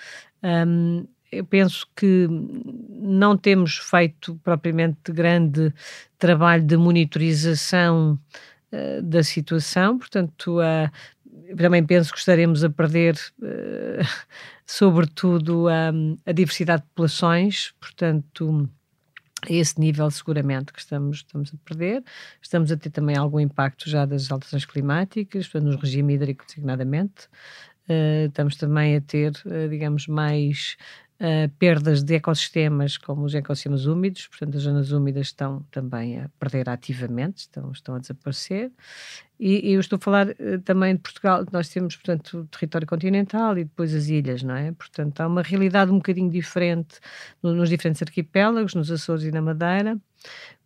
[0.44, 2.28] Um, eu penso que
[2.90, 5.74] não temos feito propriamente grande
[6.20, 8.20] trabalho de monitorização
[8.72, 10.60] uh, da situação, portanto,
[11.58, 14.06] também penso que estaremos a perder, uh,
[14.66, 18.70] sobretudo, um, a diversidade de populações, portanto,
[19.48, 22.04] a esse nível seguramente que estamos, estamos a perder.
[22.42, 27.28] Estamos a ter também algum impacto já das alterações climáticas, portanto, no regime hídrico designadamente.
[27.90, 30.78] Uh, estamos também a ter, uh, digamos, mais
[31.22, 36.30] uh, perdas de ecossistemas, como os ecossistemas úmidos, portanto, as zonas úmidas estão também a
[36.40, 38.72] perder ativamente, estão, estão a desaparecer.
[39.40, 42.88] E, e eu estou a falar uh, também de Portugal, nós temos, portanto, o território
[42.88, 44.72] continental e depois as ilhas, não é?
[44.72, 47.00] Portanto, há uma realidade um bocadinho diferente
[47.42, 49.98] no, nos diferentes arquipélagos, nos Açores e na Madeira.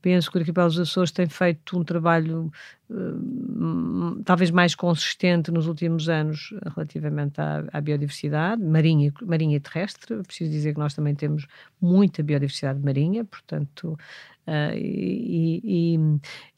[0.05, 2.51] Penso que o Arquipélago dos Açores tem feito um trabalho
[2.91, 10.15] uh, talvez mais consistente nos últimos anos relativamente à, à, biodiversidade marinha, marinha e terrestre.
[10.21, 11.47] Preciso dizer que nós também temos
[11.81, 13.97] muita biodiversidade marinha, portanto,
[14.45, 15.97] uh, e,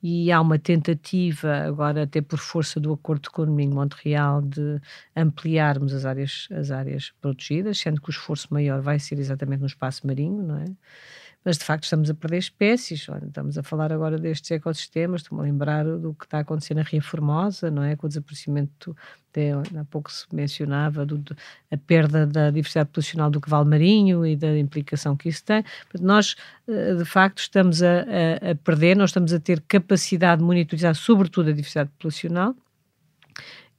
[0.03, 4.41] e, e, há uma tentativa, agora até por força do Acordo de Economia em Montreal,
[4.41, 4.81] de
[5.15, 9.67] ampliarmos as áreas, as áreas protegidas, sendo que o esforço maior vai ser exatamente no
[9.67, 10.65] espaço marinho, não é?
[11.47, 13.07] Mas de facto estamos a perder espécies.
[13.25, 16.81] Estamos a falar agora destes ecossistemas, estou-me a lembrar do que está a acontecer na
[16.81, 17.95] Ria Formosa, não é?
[17.95, 18.93] Com o desaparecimento,
[19.31, 21.23] até há pouco se mencionava, do,
[21.71, 25.63] a perda da diversidade populacional do cavalo marinho e da implicação que isso tem.
[26.01, 26.35] Nós,
[26.67, 30.95] eh, de facto, estamos a, a, a perder, nós estamos a ter capacidade de monitorizar,
[30.95, 32.53] sobretudo, a diversidade populacional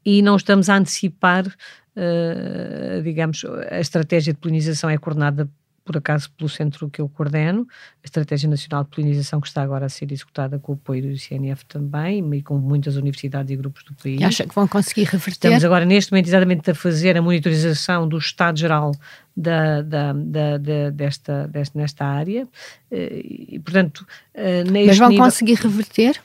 [0.06, 5.46] e não estamos a antecipar, uh, digamos, a estratégia de polinização é coordenada
[5.88, 7.66] por acaso pelo centro que eu coordeno,
[8.04, 11.08] a Estratégia Nacional de Polinização, que está agora a ser executada com o apoio do
[11.08, 14.20] ICNF também, e com muitas universidades e grupos do país.
[14.20, 15.48] E acha que vão conseguir reverter?
[15.48, 18.92] Estamos agora, neste momento, exatamente a fazer a monitorização do estado geral
[19.34, 22.46] da, da, da, da desta, desta, nesta área,
[22.90, 24.06] eh, e, portanto...
[24.34, 25.24] Eh, Mas vão nível...
[25.24, 26.20] conseguir reverter?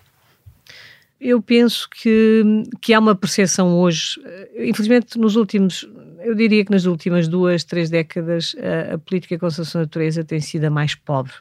[1.21, 2.43] Eu penso que,
[2.81, 5.87] que há uma percepção hoje, eh, infelizmente nos últimos
[6.23, 8.55] eu diria que nas últimas duas, três décadas
[8.93, 11.33] a, política de conservação da natureza tem sido a mais pobre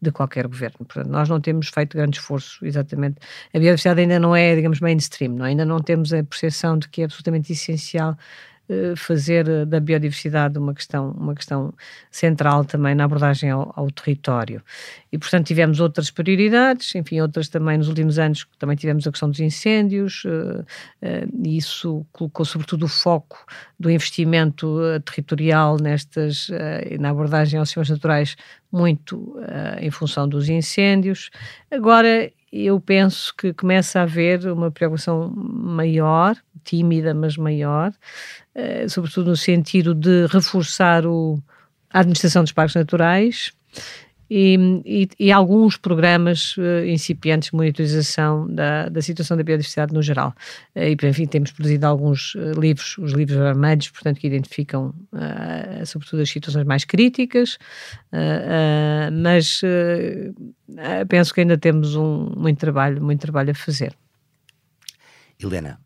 [0.00, 0.78] de qualquer governo.
[0.78, 3.16] Portanto, nós não temos feito grande esforço, exatamente.
[3.52, 5.44] A biodiversidade ainda não é, digamos, mainstream, não?
[5.44, 5.48] É?
[5.48, 8.16] ainda não temos a percepção de que é absolutamente essencial
[8.96, 11.72] fazer da biodiversidade uma questão, uma questão
[12.10, 14.62] central também na abordagem ao, ao, território.
[15.10, 19.30] E, portanto, tivemos outras prioridades, enfim, outras também nos últimos anos, também tivemos a questão
[19.30, 20.64] dos incêndios, uh,
[21.42, 23.46] e isso colocou sobretudo o foco
[23.80, 26.48] do investimento territorial nestas,
[26.98, 28.36] na abordagem aos sistemas naturais
[28.70, 29.36] muito
[29.80, 31.30] em função dos incêndios.
[31.70, 37.92] Agora, eu penso que começa a haver uma preocupação maior, tímida, mas maior,
[38.54, 41.42] uh, sobretudo no sentido de reforçar o,
[41.90, 43.52] a administração dos parques naturais
[44.30, 50.02] e, e, e alguns programas uh, incipientes de monitorização da, da situação da biodiversidade no
[50.02, 50.34] geral.
[50.74, 54.94] Uh, e, enfim, temos produzido alguns uh, livros, os livros vermelhos, portanto, que identificam,
[55.86, 57.58] sobretudo, as situações mais críticas,
[59.12, 59.60] mas
[61.08, 63.94] penso que ainda temos um, muito trabalho, muito trabalho a fazer.
[65.40, 65.80] Helena,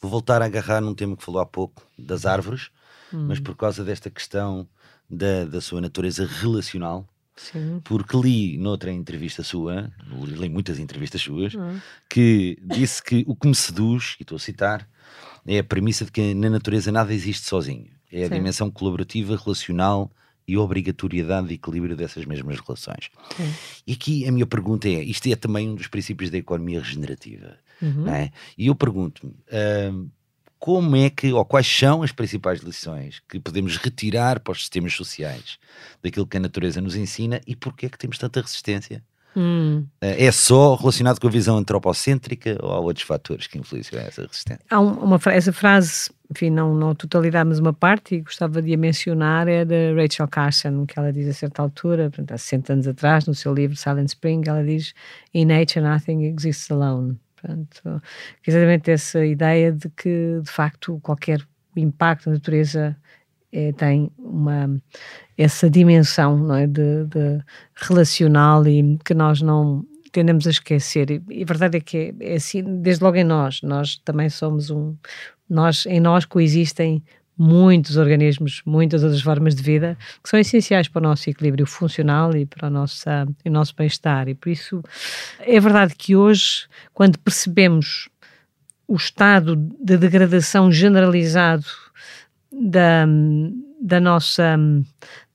[0.00, 2.70] vou voltar a agarrar num tema que falou há pouco, das árvores,
[3.12, 3.26] hum.
[3.28, 4.68] mas por causa desta questão
[5.08, 7.06] da, da sua natureza relacional,
[7.38, 7.80] Sim.
[7.84, 11.80] Porque li noutra entrevista sua, li muitas entrevistas suas, uhum.
[12.08, 14.88] que disse que o que me seduz, e estou a citar,
[15.46, 17.86] é a premissa de que na natureza nada existe sozinho.
[18.12, 18.34] É a Sim.
[18.34, 20.10] dimensão colaborativa, relacional
[20.46, 23.10] e obrigatoriedade de equilíbrio dessas mesmas relações.
[23.36, 23.54] Sim.
[23.86, 27.56] E aqui a minha pergunta é: isto é também um dos princípios da economia regenerativa,
[27.80, 28.08] uhum.
[28.08, 28.32] é?
[28.56, 29.32] E eu pergunto-me.
[29.32, 30.10] Uh,
[30.58, 34.94] como é que, ou quais são as principais lições que podemos retirar para os sistemas
[34.94, 35.58] sociais
[36.02, 39.02] daquilo que a natureza nos ensina e porquê é que temos tanta resistência?
[39.36, 39.86] Hum.
[40.00, 44.22] Eh, é só relacionado com a visão antropocêntrica ou há outros fatores que influenciam essa
[44.22, 44.64] resistência?
[44.68, 48.76] Há uma, essa frase, enfim, não, não totalidade, mas uma parte, e gostava de a
[48.76, 52.88] mencionar, é da Rachel Carson, que ela diz a certa altura, portanto, há 60 anos
[52.88, 54.92] atrás, no seu livro Silent Spring, ela diz:
[55.32, 57.16] In nature nothing exists alone.
[57.40, 58.02] Portanto,
[58.46, 61.40] exatamente essa ideia de que, de facto, qualquer
[61.76, 62.96] impacto na natureza
[63.52, 64.80] é, tem uma
[65.36, 67.40] essa dimensão não é, de, de,
[67.76, 71.10] relacional e que nós não tendemos a esquecer.
[71.10, 74.28] E, e a verdade é que é, é, assim, desde logo em nós, nós também
[74.28, 74.96] somos um.
[75.48, 77.02] Nós, em nós coexistem
[77.38, 82.34] muitos organismos, muitas outras formas de vida que são essenciais para o nosso equilíbrio funcional
[82.36, 83.08] e para o nosso,
[83.44, 84.28] o nosso bem-estar.
[84.28, 84.82] E por isso
[85.38, 88.08] é verdade que hoje, quando percebemos
[88.88, 91.66] o estado de degradação generalizado
[92.50, 93.06] da,
[93.80, 94.56] da, nossa,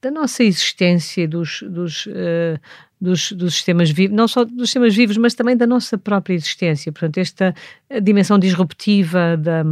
[0.01, 2.59] da nossa existência dos, dos, uh,
[2.99, 6.91] dos, dos, sistemas vivos, não só dos sistemas vivos, mas também da nossa própria existência.
[6.91, 7.55] Portanto, esta
[8.01, 9.63] dimensão disruptiva da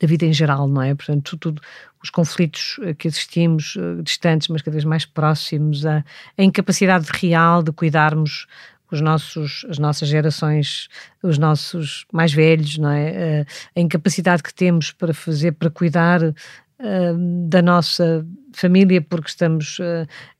[0.00, 0.94] da vida em geral, não é?
[0.94, 1.60] Portanto, tudo,
[2.02, 6.04] os conflitos eh, que existimos, uh, distantes, mas cada vez mais próximos, a,
[6.36, 8.46] a incapacidade real de cuidarmos
[8.90, 10.88] os nossos, as nossas gerações,
[11.22, 13.42] os nossos mais velhos, não é?
[13.42, 19.78] Uh, a incapacidade que temos para fazer, para cuidar uh, da nossa família, porque estamos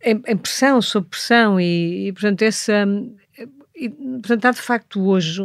[0.02, 2.86] em, em, pressão, sob pressão, e, e portanto, essa.
[3.76, 5.40] E, portanto, há de facto hoje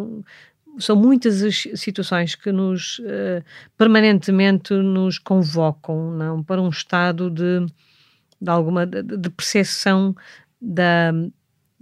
[0.80, 3.44] são muitas as situações que nos uh,
[3.78, 6.44] permanentemente nos convocam não?
[6.44, 7.66] Para um estado de,
[8.42, 10.16] de alguma de, de percepção
[10.62, 11.12] da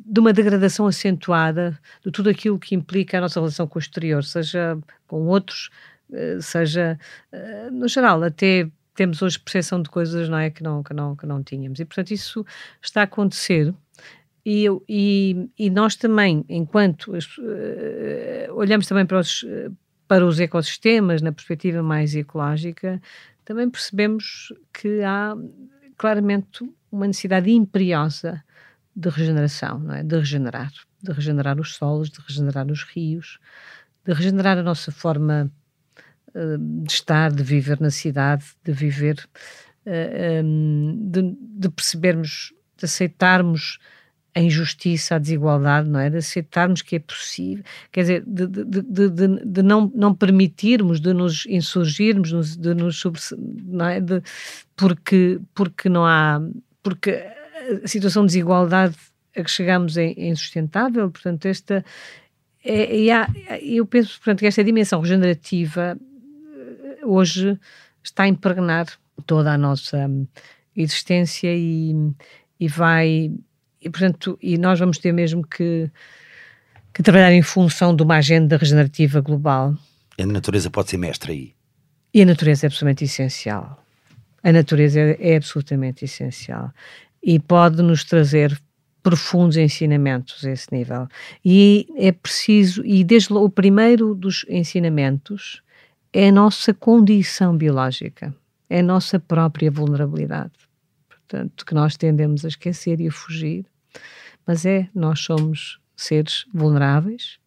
[0.04, 4.24] de uma degradação acentuada de tudo aquilo que implica a nossa relação com o exterior,
[4.24, 4.78] seja
[5.08, 5.70] com outros,
[6.10, 6.98] uh, seja
[7.32, 10.50] uh, no geral, até temos hoje percepção de coisas não é?
[10.50, 11.80] Que não que não que não tínhamos.
[11.80, 12.46] E portanto isso
[12.82, 13.74] está a acontecer
[14.46, 19.46] e, e, e nós também, enquanto uh, olhamos também para os,
[20.08, 23.02] para os ecossistemas na perspectiva mais ecológica,
[23.46, 25.36] também percebemos que há
[25.98, 28.44] claramente uma necessidade imperiosa
[28.96, 30.04] de regeneração, não é?
[30.04, 33.40] de regenerar, de regenerar os solos, de regenerar os rios,
[34.06, 35.52] de regenerar a nossa forma
[36.36, 42.54] uh, de estar, de viver na cidade, de viver, uh, eh, um, de, de percebermos,
[42.78, 43.80] de aceitarmos
[44.34, 46.10] a injustiça, a desigualdade, não é?
[46.10, 48.64] De aceitarmos que é possível, quer dizer, de, de,
[49.10, 53.04] de, de, não, não permitirmos de nos insurgirmos, de nos
[53.66, 54.00] não é?
[54.00, 54.22] De,
[54.76, 56.42] porque, porque não há,
[56.82, 57.12] porque
[57.84, 58.96] a situação de desigualdade
[59.36, 61.84] a que chegamos é, insustentável, portanto, esta,
[62.64, 62.96] é,
[63.62, 67.58] eu penso, portanto, que esta dimensão regenerativa eh, hoje
[68.04, 68.88] está a impregnar
[69.26, 70.10] toda a nossa
[70.76, 71.94] existência e,
[72.60, 73.32] e vai
[73.82, 75.90] e, portanto, e nós vamos ter mesmo que,
[76.94, 79.76] que trabalhar em função de uma agenda regenerativa global.
[80.20, 81.54] A natureza pode ser mestra aí.
[82.14, 83.84] E a natureza é absolutamente essencial.
[84.44, 86.72] A natureza é, é absolutamente essencial.
[87.24, 88.60] E pode nos trazer
[89.02, 91.08] profundos ensinamentos a esse nível.
[91.44, 95.62] E é preciso, e desde o primeiro dos ensinamentos
[96.14, 98.36] é a nossa condição biológica,
[98.70, 100.52] é a nossa própria vulnerabilidade.
[101.32, 103.66] Portanto, que nós tendemos a esquecer e a fugir,
[104.46, 107.40] mas é, nós somos seres vulneráveis,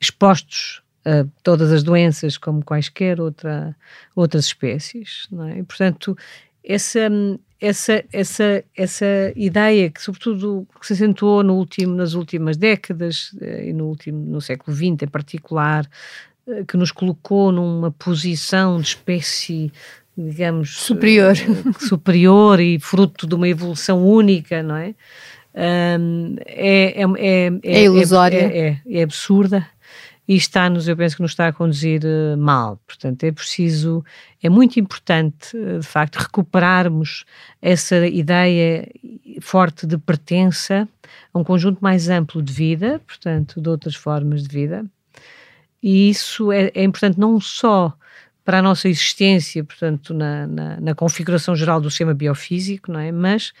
[0.00, 3.74] expostos a todas as doenças como quaisquer outra,
[4.14, 5.58] outras espécies, é?
[5.58, 6.16] E, portanto,
[6.62, 7.00] essa,
[7.60, 13.70] essa, essa, essa ideia que, sobretudo, que se acentuou no último, nas últimas décadas eh,
[13.70, 15.90] e no, último, no século XX em particular,
[16.46, 19.72] eh, que nos colocou numa posição de espécie
[20.18, 24.94] digamos superior uh, superior e fruto de uma evolução única não é
[25.54, 25.96] é,
[26.46, 29.66] é, é, é, é ilusória é, é, absurda
[30.28, 32.78] e está-nos, eu penso que nos está a conduzir uh, mal.
[32.86, 34.04] Portanto, é preciso,
[34.42, 37.24] é muito importante, uh, de facto, recuperarmos
[37.62, 38.86] essa ideia
[39.40, 40.86] forte de pertença
[41.32, 44.84] a um conjunto mais amplo de vida, portanto, de outras formas de vida.
[45.82, 47.96] E isso é, é importante não só
[48.48, 53.12] para a nossa existência, portanto, na, na, na configuração geral do sistema biofísico, não é?
[53.12, 53.52] Mas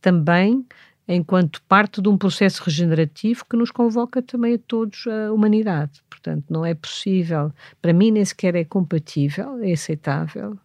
[0.00, 0.66] também
[1.06, 6.02] enquanto parte de um processo regenerativo que nos convoca também a todos a humanidade.
[6.10, 10.58] Portanto, não é possível, para mim nem sequer é compatível, é aceitável,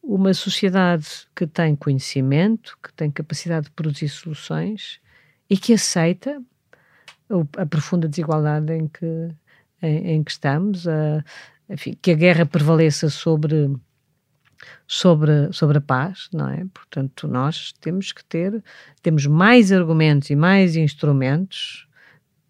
[0.00, 5.00] uma sociedade que tem conhecimento, que tem capacidade de produzir soluções
[5.50, 6.40] e que aceita
[7.56, 9.30] a, profunda desigualdade em que,
[9.82, 11.24] em, em que estamos, a,
[11.68, 13.70] enfim, que a guerra prevaleça sobre
[14.86, 16.64] sobre, sobre a paz, não é?
[16.72, 18.62] Portanto, nós temos que ter,
[19.02, 21.86] temos mais argumentos e mais instrumentos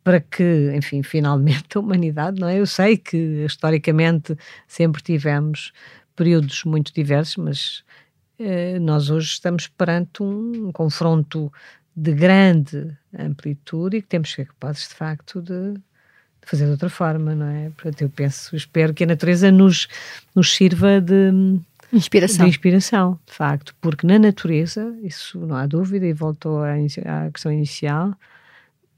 [0.04, 2.60] para que, enfim, finalmente a humanidade, não é?
[2.60, 4.36] Eu sei que historicamente
[4.68, 5.72] sempre tivemos
[6.14, 7.84] períodos muito diversos, mas
[8.38, 11.52] eh, nós hoje estamos perante um, um confronto
[11.94, 15.74] de grande amplitude e que temos que ser capazes, de facto, de,
[16.46, 17.70] fazer de outra forma, não é?
[17.70, 19.88] Portanto, eu penso, espero que a natureza nos,
[20.34, 21.60] nos sirva de
[21.92, 22.44] Inspiração.
[22.44, 27.30] De inspiração, de facto, porque na natureza, isso não há dúvida, e voltou à, à
[27.30, 28.12] questão inicial,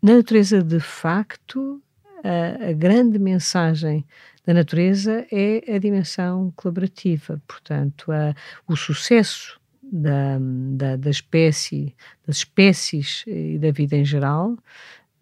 [0.03, 1.83] na natureza, de facto,
[2.25, 4.07] a, a, grande mensagem
[4.47, 7.41] da natureza é a dimensão colaborativa.
[7.47, 8.35] Portanto, a,
[8.67, 10.39] o sucesso da,
[10.73, 11.95] da, da, espécie,
[12.27, 14.57] das espécies e da vida em geral,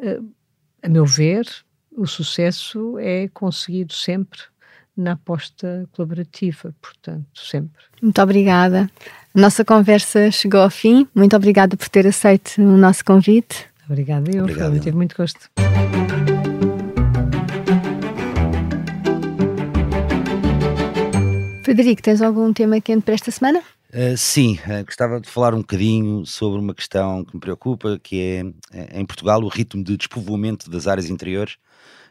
[0.00, 1.46] a, a meu ver,
[1.96, 4.38] o sucesso é conseguido sempre
[4.96, 7.82] na aposta colaborativa, portanto, sempre.
[8.00, 8.90] Muito obrigada.
[9.34, 11.06] A nossa conversa chegou ao fim.
[11.14, 13.66] Muito obrigada por ter aceito o nosso convite.
[13.88, 14.44] Obrigada, eu.
[14.44, 14.78] Obrigado.
[14.80, 15.50] Tive muito gosto.
[21.62, 23.60] Frederico, tens algum tema quente para esta semana?
[23.92, 28.20] Uh, sim, uh, gostava de falar um bocadinho sobre uma questão que me preocupa, que
[28.72, 31.56] é, é em Portugal o ritmo de despovoamento das áreas interiores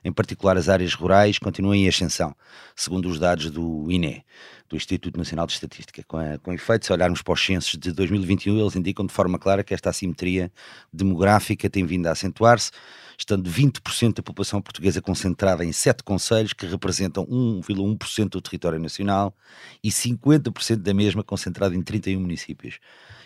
[0.06, 2.36] em particular as áreas rurais, continuam em ascensão,
[2.76, 4.24] segundo os dados do INE,
[4.70, 6.04] do Instituto Nacional de Estatística.
[6.08, 9.38] Com, a, com efeito, se olharmos para os censos de 2021, eles indicam de forma
[9.38, 10.52] clara que esta assimetria
[10.92, 12.72] demográfica tem vindo a acentuar-se,
[13.18, 19.36] estando 20% da população portuguesa concentrada em sete conselhos, que representam 1,1% do território nacional,
[19.84, 22.80] e 50% da mesma concentrada em 31 municípios.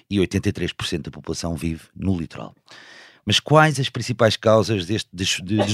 [0.10, 2.56] E 83% da população vive no litoral.
[3.26, 5.10] Mas quais as principais causas deste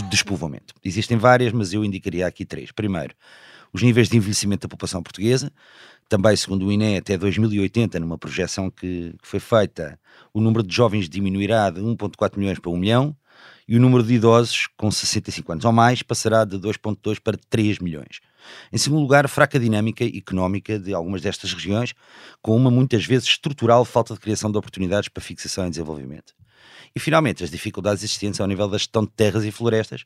[0.09, 0.73] despovoamento?
[0.83, 2.69] Existem várias, mas eu indicaria aqui três.
[2.69, 3.15] Primeiro,
[3.75, 5.51] os níveis de envelhecimento da população portuguesa.
[6.07, 9.99] Também, segundo o INE, até 2080, numa projeção que, que foi feita,
[10.33, 13.15] o número de jovens diminuirá de 1,4 milhões para 1 milhão
[13.67, 17.79] e o número de idosos com 65 anos ou mais passará de 2,2 para 3
[17.79, 18.21] milhões.
[18.71, 21.93] Em segundo lugar, fraca dinâmica económica de algumas destas regiões,
[22.41, 26.33] com uma muitas vezes estrutural falta de criação de oportunidades para fixação e desenvolvimento.
[26.97, 30.05] E, finalmente, as dificuldades existentes ao nível da gestão de terras e florestas,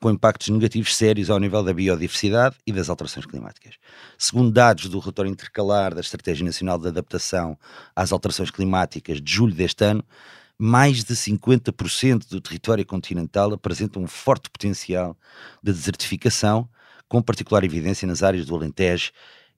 [0.00, 3.74] com impactos negativos sérios ao nível da biodiversidade e das alterações climáticas.
[4.18, 7.56] Segundo dados do relatório intercalar da Estratégia Nacional de Adaptação
[7.94, 10.04] às Alterações Climáticas de julho deste ano,
[10.58, 15.16] mais de 50% do território continental apresenta um forte potencial
[15.62, 16.68] de desertificação,
[17.08, 19.12] com particular evidência nas áreas do Alentejo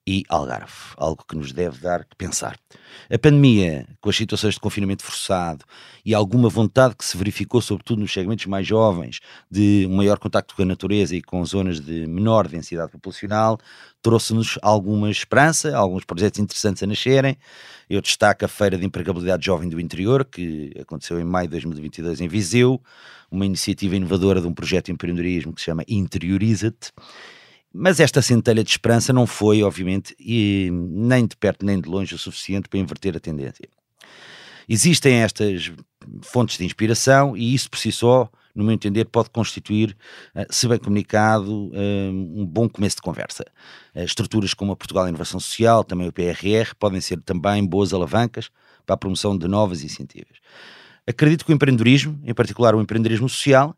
[0.07, 2.57] e Algarve, algo que nos deve dar que pensar.
[3.11, 5.65] A pandemia, com as situações de confinamento forçado
[6.05, 9.19] e alguma vontade que se verificou, sobretudo nos segmentos mais jovens,
[9.51, 13.59] de maior contacto com a natureza e com zonas de menor densidade populacional,
[14.01, 17.37] trouxe-nos alguma esperança, alguns projetos interessantes a nascerem.
[17.91, 22.21] Eu destaco a Feira de Empregabilidade Jovem do Interior, que aconteceu em maio de 2022
[22.21, 22.81] em Viseu,
[23.29, 26.93] uma iniciativa inovadora de um projeto de empreendedorismo que se chama Interioriza-te
[27.77, 32.19] mas esta centelha de esperança não foi, obviamente, nem de perto nem de longe o
[32.19, 33.69] suficiente para inverter a tendência.
[34.69, 35.71] Existem estas
[36.23, 39.95] fontes de inspiração e isso por si só no meu entender, pode constituir,
[40.35, 43.45] uh, se bem comunicado, uh, um bom começo de conversa.
[43.95, 48.49] estruturas como a Portugal Inovação Social, também o PRR, podem ser também boas alavancas
[48.87, 50.39] para a promoção de novas iniciativas.
[51.07, 53.77] Acredito que o empreendedorismo, em particular o empreendedorismo social,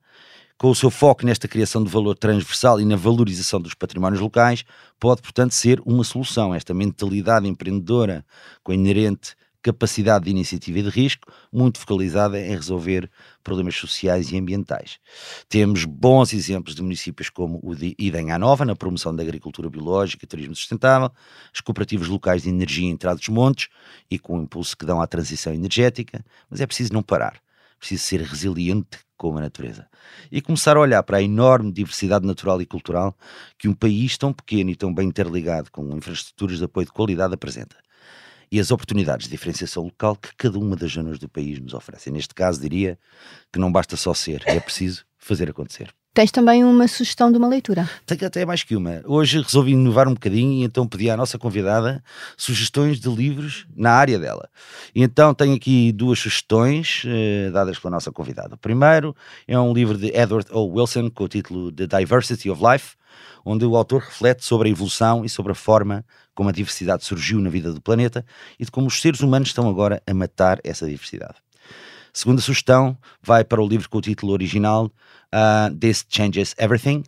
[0.58, 4.64] com o seu foco nesta criação de valor transversal e na valorização dos patrimónios locais,
[4.98, 6.52] pode, portanto, ser uma solução.
[6.52, 8.26] Esta mentalidade empreendedora,
[8.64, 13.10] com a inerente capacidade de iniciativa e de risco, muito focalizada em resolver
[13.42, 14.98] problemas sociais e ambientais.
[15.48, 20.24] Temos bons exemplos de municípios como o de Idenha Nova, na promoção da agricultura biológica
[20.24, 21.10] e turismo sustentável,
[21.52, 23.68] as cooperativas locais de energia em Trás-os-Montes
[24.10, 27.40] e com o impulso que dão à transição energética, mas é preciso não parar,
[27.78, 29.86] preciso ser resiliente com a natureza
[30.32, 33.14] e começar a olhar para a enorme diversidade natural e cultural
[33.58, 37.34] que um país tão pequeno e tão bem interligado com infraestruturas de apoio de qualidade
[37.34, 37.76] apresenta
[38.50, 42.10] e as oportunidades de diferenciação local que cada uma das zonas do país nos oferece.
[42.10, 42.98] Neste caso, diria
[43.52, 45.92] que não basta só ser, é preciso fazer acontecer.
[46.18, 47.88] Tens também uma sugestão de uma leitura?
[48.04, 49.00] Tenho até mais que uma.
[49.06, 52.02] Hoje resolvi inovar um bocadinho e então pedi à nossa convidada
[52.36, 54.48] sugestões de livros na área dela.
[54.92, 58.56] E então tenho aqui duas sugestões eh, dadas pela nossa convidada.
[58.56, 59.14] O primeiro
[59.46, 60.64] é um livro de Edward O.
[60.64, 62.96] Wilson com o título The Diversity of Life,
[63.44, 66.04] onde o autor reflete sobre a evolução e sobre a forma
[66.34, 68.26] como a diversidade surgiu na vida do planeta
[68.58, 71.36] e de como os seres humanos estão agora a matar essa diversidade.
[72.18, 77.04] Segunda sugestão vai para o livro com o título original uh, This Changes Everything: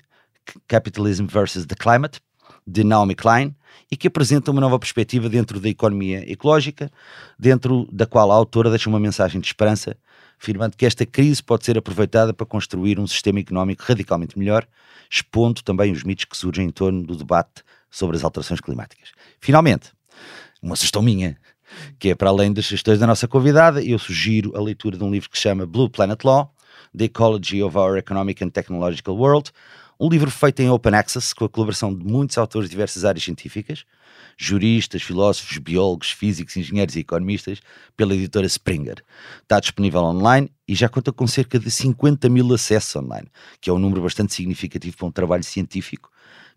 [0.69, 2.21] Capitalism versus the Climate,
[2.65, 3.53] de Naomi Klein,
[3.91, 6.89] e que apresenta uma nova perspectiva dentro da economia ecológica,
[7.37, 9.97] dentro da qual a autora deixa uma mensagem de esperança,
[10.41, 14.65] afirmando que esta crise pode ser aproveitada para construir um sistema económico radicalmente melhor,
[15.11, 19.09] expondo também os mitos que surgem em torno do debate sobre as alterações climáticas.
[19.41, 19.91] Finalmente,
[20.63, 21.37] uma sugestão minha,
[21.99, 25.11] que é para além das sugestões da nossa convidada, eu sugiro a leitura de um
[25.11, 26.55] livro que se chama Blue Planet Law,
[26.97, 29.53] The Ecology of Our Economic and Technological World,
[29.99, 33.23] um livro feito em open access, com a colaboração de muitos autores de diversas áreas
[33.23, 33.85] científicas,
[34.37, 37.61] juristas, filósofos, biólogos, físicos, engenheiros e economistas,
[37.95, 39.05] pela editora Springer.
[39.43, 43.29] Está disponível online e já conta com cerca de 50 mil acessos online,
[43.61, 46.11] que é um número bastante significativo para um trabalho científico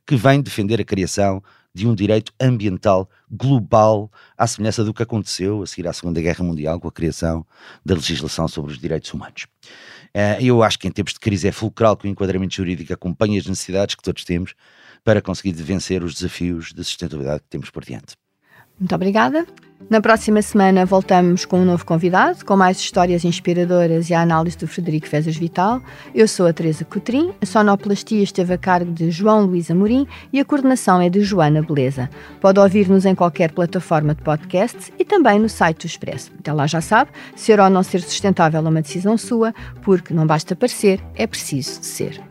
[0.06, 1.44] que vem defender a criação
[1.74, 6.44] de um direito ambiental global, à semelhança do que aconteceu a seguir à Segunda Guerra
[6.44, 7.46] Mundial com a criação
[7.84, 9.48] da legislação sobre os direitos humanos.
[10.14, 13.40] Eh, eu acho que em tempos de crise é fulcral que o enquadramento jurídico acompanhe
[13.40, 14.54] as necessidades que todos temos
[15.04, 18.16] para conseguir vencer os desafios de sustentabilidade que temos por diante.
[18.84, 19.46] Muito obrigada.
[19.90, 24.58] Na próxima semana voltamos com um novo convidado, com mais histórias inspiradoras e a análise
[24.58, 25.82] do Frederico Fezas Vital.
[26.14, 30.40] Eu sou a Teresa Cotrim, a sonoplastia esteve a cargo de João Luís Amorim e
[30.40, 32.10] a coordenação é de Joana Beleza.
[32.42, 36.30] Pode ouvir-nos em qualquer plataforma de podcasts e também no site do Expresso.
[36.38, 40.28] Até lá já sabe, ser ou não ser sustentável é uma decisão sua, porque não
[40.28, 42.22] basta parecer, é preciso ser.